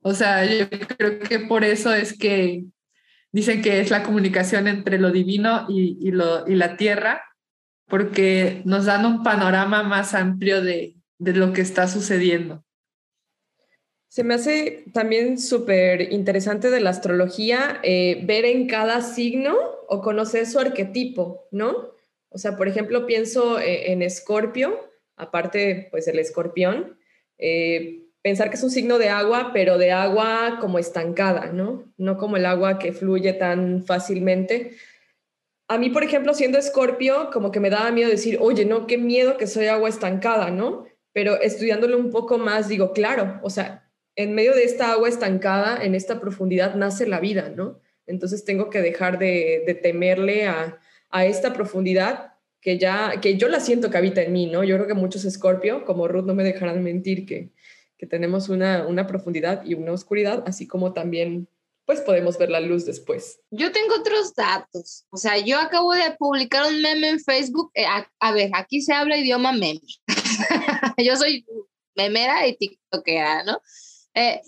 [0.00, 2.64] o sea, yo creo que por eso es que
[3.30, 7.22] dicen que es la comunicación entre lo divino y, y, lo, y la tierra,
[7.86, 12.64] porque nos dan un panorama más amplio de, de lo que está sucediendo.
[14.08, 19.54] Se me hace también súper interesante de la astrología eh, ver en cada signo
[19.86, 21.92] o conocer su arquetipo, ¿no?
[22.30, 26.98] O sea, por ejemplo, pienso eh, en Escorpio, aparte, pues el escorpión,
[27.38, 31.92] eh, pensar que es un signo de agua, pero de agua como estancada, ¿no?
[31.96, 34.76] No como el agua que fluye tan fácilmente.
[35.68, 38.98] A mí, por ejemplo, siendo escorpio, como que me daba miedo decir, oye, no, qué
[38.98, 40.86] miedo que soy agua estancada, ¿no?
[41.12, 45.78] Pero estudiándolo un poco más, digo, claro, o sea, en medio de esta agua estancada,
[45.82, 47.80] en esta profundidad, nace la vida, ¿no?
[48.06, 50.80] Entonces tengo que dejar de, de temerle a,
[51.10, 54.64] a esta profundidad que ya, que yo la siento que habita en mí, ¿no?
[54.64, 57.52] Yo creo que muchos Escorpio, como Ruth, no me dejarán mentir que,
[57.96, 61.48] que tenemos una, una profundidad y una oscuridad, así como también
[61.88, 63.40] pues podemos ver la luz después.
[63.50, 65.06] Yo tengo otros datos.
[65.08, 67.70] O sea, yo acabo de publicar un meme en Facebook.
[67.72, 67.86] Eh,
[68.20, 69.80] a, ver, aquí se habla idioma meme.
[70.98, 71.46] yo soy
[71.96, 73.62] memera y tiktokera, ¿no?
[74.12, 74.38] Eh,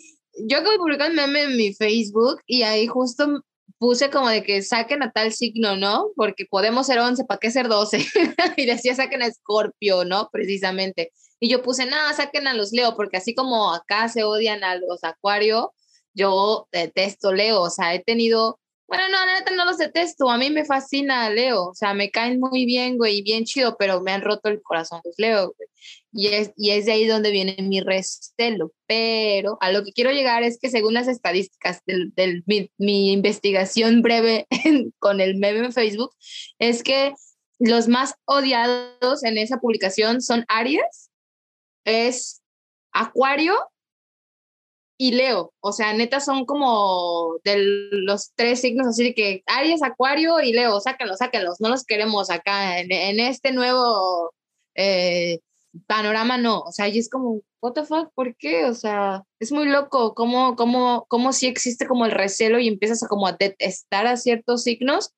[0.46, 3.42] yo acabo de publicar un meme en mi Facebook y ahí justo
[3.80, 6.10] puse como de que saquen a tal signo, ¿no?
[6.14, 8.04] Porque podemos ser 11, ¿para qué ser 12?
[8.58, 10.28] y decía saquen a Escorpio, ¿no?
[10.30, 11.12] Precisamente.
[11.40, 14.76] Y yo puse, nada, saquen a los Leo, porque así como acá se odian a
[14.76, 15.72] los Acuario,
[16.12, 18.60] yo detesto Leo, o sea, he tenido
[18.90, 20.28] bueno, no, la neta no los detesto.
[20.28, 21.68] A mí me fascina Leo.
[21.68, 25.00] O sea, me caen muy bien, güey, bien chido, pero me han roto el corazón
[25.04, 25.68] los Leo, güey.
[26.12, 28.72] Y es, y es de ahí donde viene mi recelo.
[28.88, 34.02] Pero a lo que quiero llegar es que según las estadísticas de mi, mi, investigación
[34.02, 34.48] breve
[34.98, 36.10] con el meme en Facebook,
[36.58, 37.14] es que
[37.60, 41.12] los más odiados en esa publicación son Aries,
[41.84, 42.42] es
[42.90, 43.54] Acuario
[45.00, 45.54] y Leo.
[45.60, 47.56] O sea, neta son como de
[47.90, 52.78] los tres signos así que Aries, Acuario y Leo, sáquenlos, sáquenlos, no los queremos acá
[52.80, 54.34] en, este nuevo
[54.74, 55.40] eh,
[55.86, 56.60] panorama, no.
[56.60, 58.66] O sea, y es como, what the fuck, ¿por qué?
[58.66, 63.02] O sea, es muy loco cómo, cómo, cómo sí existe como el recelo y empiezas
[63.02, 65.14] a como a detestar a ciertos signos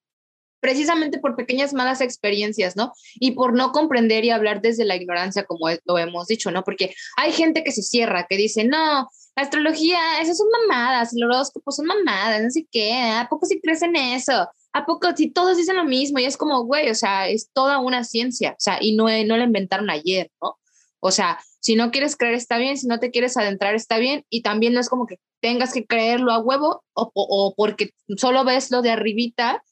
[0.60, 2.92] precisamente por pequeñas malas experiencias, ¿no?
[3.14, 6.62] Y por no comprender y hablar desde la ignorancia, como lo hemos dicho, ¿no?
[6.62, 11.34] Porque hay gente que se cierra, que dice, no, la astrología, esas son mamadas, los
[11.34, 14.48] horóscopos son mamadas, no sé qué, ¿a poco si crees en eso?
[14.72, 16.18] ¿A poco si todos dicen lo mismo?
[16.18, 19.36] Y es como, güey, o sea, es toda una ciencia, o sea, y no, no
[19.36, 20.58] la inventaron ayer, ¿no?
[21.00, 24.24] O sea, si no quieres creer está bien, si no te quieres adentrar está bien,
[24.28, 28.44] y también no es como que tengas que creerlo a huevo o, o porque solo
[28.44, 29.62] ves lo de arribita,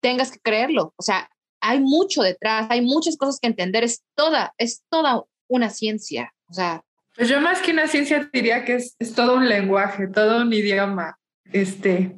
[0.00, 0.94] tengas que creerlo.
[0.96, 1.28] O sea,
[1.60, 6.34] hay mucho detrás, hay muchas cosas que entender, es toda, es toda una ciencia.
[6.48, 6.84] O sea,
[7.16, 10.52] pues yo más que una ciencia diría que es, es todo un lenguaje, todo un
[10.52, 11.18] idioma.
[11.52, 12.16] Este,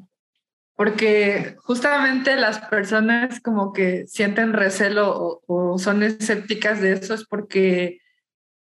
[0.76, 8.01] porque justamente las personas como que sienten recelo o, son escépticas de eso es porque,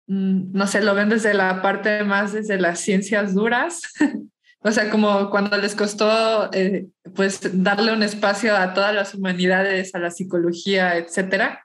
[0.06, 3.82] mm, no sé, lo ven desde la parte más desde las ciencias duras,
[4.60, 9.94] o sea, como cuando les costó eh, pues darle un espacio a todas las humanidades,
[9.94, 11.64] a la psicología, etcétera.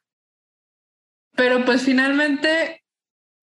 [1.35, 2.82] Pero pues finalmente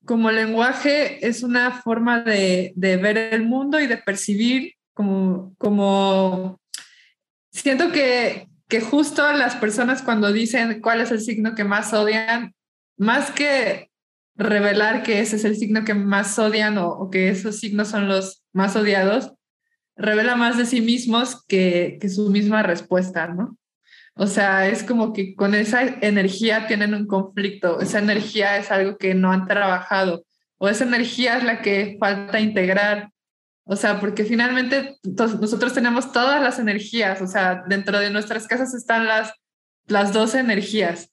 [0.04, 6.60] como lenguaje es una forma de, de ver el mundo y de percibir como, como
[7.52, 12.54] siento que, que justo las personas cuando dicen cuál es el signo que más odian,
[12.96, 13.90] más que
[14.36, 18.42] revelar que ese es el signo que más odian o, que esos signos son los
[18.52, 19.34] más odiados,
[19.96, 23.58] revela más de sí mismos que, que su misma respuesta, ¿no?
[24.20, 28.98] O sea, es como que con esa energía tienen un conflicto, esa energía es algo
[28.98, 30.24] que no han trabajado
[30.58, 33.10] o esa energía es la que falta integrar
[33.72, 38.74] o sea, porque finalmente nosotros tenemos todas las energías, o sea, dentro de nuestras casas
[38.74, 39.32] están las,
[39.86, 41.12] las dos energías,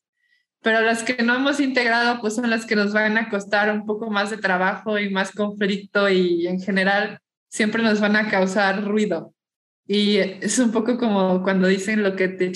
[0.63, 3.85] pero las que no hemos integrado pues son las que nos van a costar un
[3.85, 8.83] poco más de trabajo y más conflicto y en general siempre nos van a causar
[8.83, 9.35] ruido.
[9.85, 12.51] Y es un poco como cuando dicen lo que te,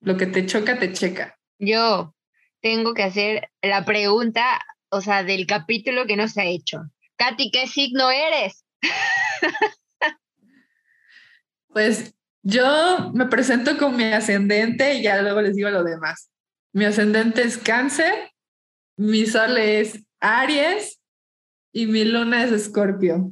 [0.00, 1.38] lo que te choca, te checa.
[1.58, 2.14] Yo
[2.60, 6.82] tengo que hacer la pregunta, o sea, del capítulo que no se ha hecho.
[7.16, 8.64] Katy, ¿qué signo eres?
[11.68, 16.30] Pues yo me presento con mi ascendente y ya luego les digo lo demás.
[16.72, 18.30] Mi ascendente es cáncer,
[18.96, 20.98] mi sol es Aries
[21.72, 23.30] y mi luna es Escorpio.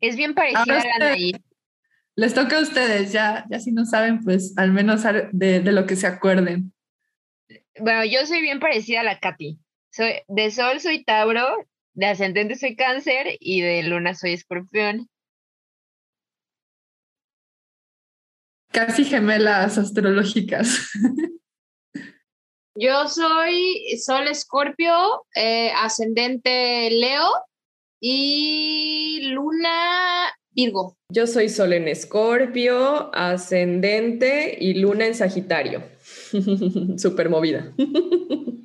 [0.00, 1.16] Es bien parecida a la
[2.16, 5.02] Les toca a ustedes, ya, ya si no saben, pues al menos
[5.32, 6.72] de, de, lo que se acuerden.
[7.78, 9.58] Bueno, yo soy bien parecida a la Katy.
[9.90, 11.46] Soy, de sol soy Tauro
[11.96, 15.08] de ascendente soy cáncer y de luna soy escorpión.
[18.70, 20.90] Casi gemelas astrológicas.
[22.78, 27.26] Yo soy Sol Escorpio, eh, ascendente Leo
[27.98, 30.96] y Luna Virgo.
[31.10, 35.84] Yo soy Sol en Escorpio, ascendente y Luna en Sagitario.
[36.96, 37.72] Súper movida.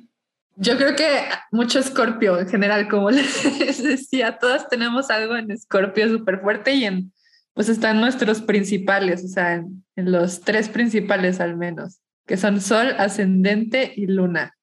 [0.56, 1.08] Yo creo que
[1.50, 6.84] mucho escorpio en general, como les decía, todas tenemos algo en escorpio súper fuerte y
[6.84, 7.12] en,
[7.52, 12.94] pues están nuestros principales, o sea, en, los tres principales al menos, que son sol,
[12.98, 14.54] ascendente y luna.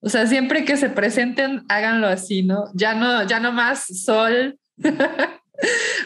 [0.00, 2.64] O sea, siempre que se presenten, háganlo así, ¿no?
[2.74, 4.58] Ya no, ya no más sol.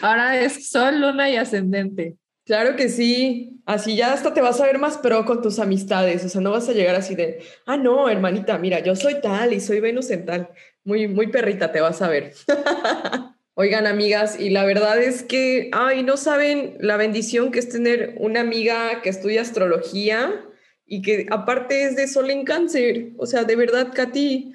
[0.01, 2.17] Ahora es sol, luna y ascendente.
[2.45, 6.25] Claro que sí, así ya hasta te vas a ver más pro con tus amistades,
[6.25, 9.53] o sea, no vas a llegar así de, ah, no, hermanita, mira, yo soy tal
[9.53, 10.49] y soy Venus en tal,
[10.83, 12.33] muy, muy perrita te vas a ver.
[13.55, 18.15] Oigan, amigas, y la verdad es que, ay, no saben la bendición que es tener
[18.17, 20.43] una amiga que estudia astrología
[20.85, 24.53] y que aparte es de sol en cáncer, o sea, de verdad, Katy,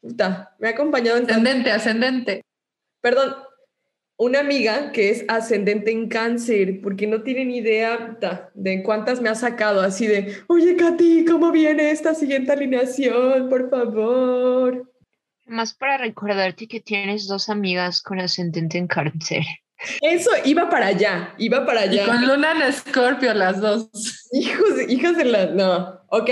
[0.00, 1.26] puta, me ha acompañado en...
[1.26, 2.42] Ascendente, ascendente.
[3.00, 3.36] Perdón,
[4.18, 8.18] una amiga que es ascendente en cáncer, porque no tienen idea
[8.54, 13.48] de cuántas me ha sacado, así de, oye, Katy, ¿cómo viene esta siguiente alineación?
[13.48, 14.92] Por favor.
[15.46, 19.44] Más para recordarte que tienes dos amigas con ascendente en cáncer.
[20.00, 22.02] Eso iba para allá, iba para allá.
[22.02, 23.88] Y con Luna en Escorpio, las dos.
[24.32, 25.46] Hijos, hijas de la.
[25.46, 26.30] No, ok.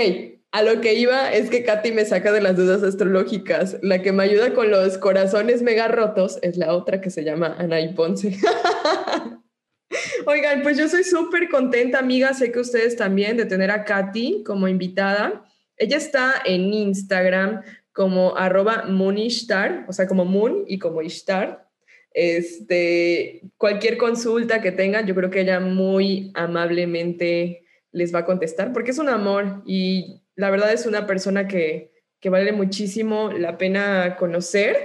[0.57, 3.77] A lo que iba es que Katy me saca de las dudas astrológicas.
[3.83, 7.55] La que me ayuda con los corazones mega rotos es la otra que se llama
[7.59, 8.35] Anaí Ponce.
[10.25, 12.33] Oigan, pues yo soy súper contenta, amiga.
[12.33, 15.45] Sé que ustedes también de tener a Katy como invitada.
[15.75, 21.69] Ella está en Instagram como arroba moonishtar, o sea, como moon y como ishtar.
[22.15, 28.73] Este, cualquier consulta que tengan, yo creo que ella muy amablemente les va a contestar,
[28.73, 31.91] porque es un amor y la verdad es una persona que,
[32.23, 34.77] vale muchísimo la pena conocer,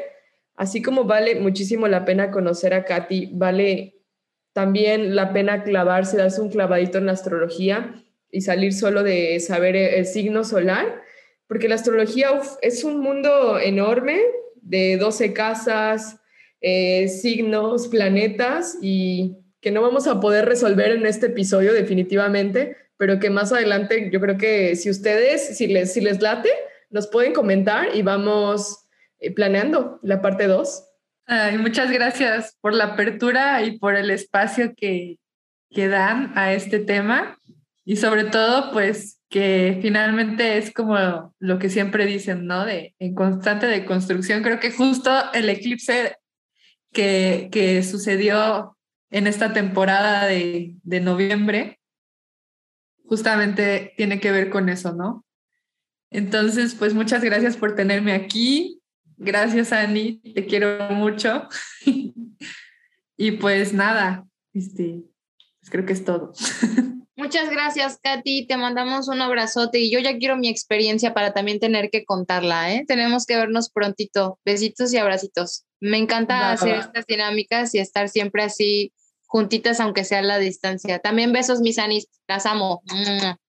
[0.56, 3.96] así como vale muchísimo la pena conocer a Katy, vale
[4.52, 7.94] también la pena clavarse, darse un clavadito en la astrología
[8.30, 11.02] y salir solo de saber el signo solar,
[11.46, 12.30] porque la astrología
[12.62, 14.20] es un mundo enorme
[14.56, 16.18] de 12 casas,
[16.60, 23.18] eh, signos, planetas y que no vamos a poder resolver en este episodio definitivamente, pero
[23.18, 26.50] que más adelante yo creo que si ustedes, si les, si les late,
[26.88, 28.86] nos pueden comentar y vamos
[29.18, 30.84] eh, planeando la parte 2.
[31.58, 35.18] muchas gracias por la apertura y por el espacio que,
[35.68, 37.40] que dan a este tema
[37.84, 42.64] y sobre todo pues que finalmente es como lo que siempre dicen, ¿no?
[42.64, 44.44] De en constante de construcción.
[44.44, 46.18] Creo que justo el eclipse
[46.92, 48.76] que, que sucedió
[49.10, 51.80] en esta temporada de, de noviembre
[53.12, 55.22] justamente tiene que ver con eso, ¿no?
[56.10, 58.80] Entonces, pues muchas gracias por tenerme aquí.
[59.18, 61.46] Gracias, Ani, te quiero mucho.
[63.18, 65.02] y pues nada, este,
[65.60, 66.32] pues creo que es todo.
[67.14, 68.46] Muchas gracias, Katy.
[68.46, 72.72] Te mandamos un abrazote y yo ya quiero mi experiencia para también tener que contarla,
[72.72, 72.84] ¿eh?
[72.88, 74.40] Tenemos que vernos prontito.
[74.42, 75.66] Besitos y abracitos.
[75.80, 78.94] Me encanta hacer estas dinámicas y estar siempre así
[79.32, 80.98] juntitas, aunque sea a la distancia.
[80.98, 82.06] También besos, mis Anis.
[82.28, 82.82] Las amo.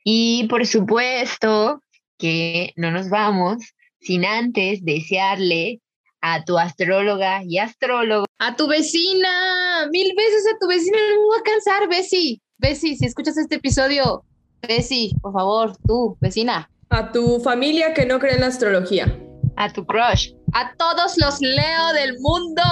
[0.04, 1.82] Y por supuesto
[2.18, 3.62] que no nos vamos
[3.98, 5.80] sin antes desearle
[6.20, 8.26] a tu astróloga y astrólogo.
[8.38, 12.42] A tu vecina, mil veces a tu vecina, no me voy a cansar, Bessie.
[12.58, 14.22] Bessie, si escuchas este episodio,
[14.60, 16.70] Bessie, por favor, tú, vecina.
[16.90, 19.18] A tu familia que no cree en la astrología.
[19.60, 20.32] A tu crush.
[20.54, 22.62] A todos los Leo del mundo.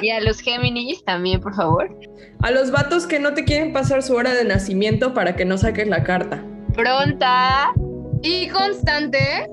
[0.00, 1.94] y a los Géminis también, por favor.
[2.42, 5.58] A los vatos que no te quieren pasar su hora de nacimiento para que no
[5.58, 6.42] saques la carta.
[6.72, 7.74] Pronta.
[8.22, 9.46] Y constante.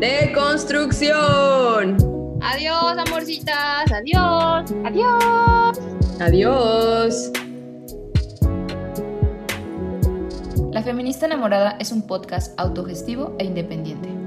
[0.00, 1.96] De construcción.
[2.42, 3.92] Adiós, amorcitas.
[3.92, 4.74] Adiós.
[4.84, 5.80] Adiós.
[6.18, 7.30] Adiós.
[10.72, 14.17] La Feminista Enamorada es un podcast autogestivo e independiente.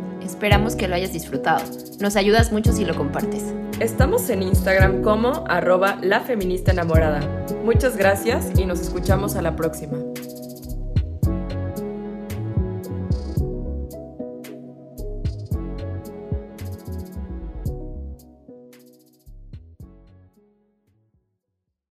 [0.41, 1.63] Esperamos que lo hayas disfrutado.
[1.99, 3.53] Nos ayudas mucho si lo compartes.
[3.79, 7.19] Estamos en Instagram como arroba la feminista enamorada.
[7.63, 9.99] Muchas gracias y nos escuchamos a la próxima.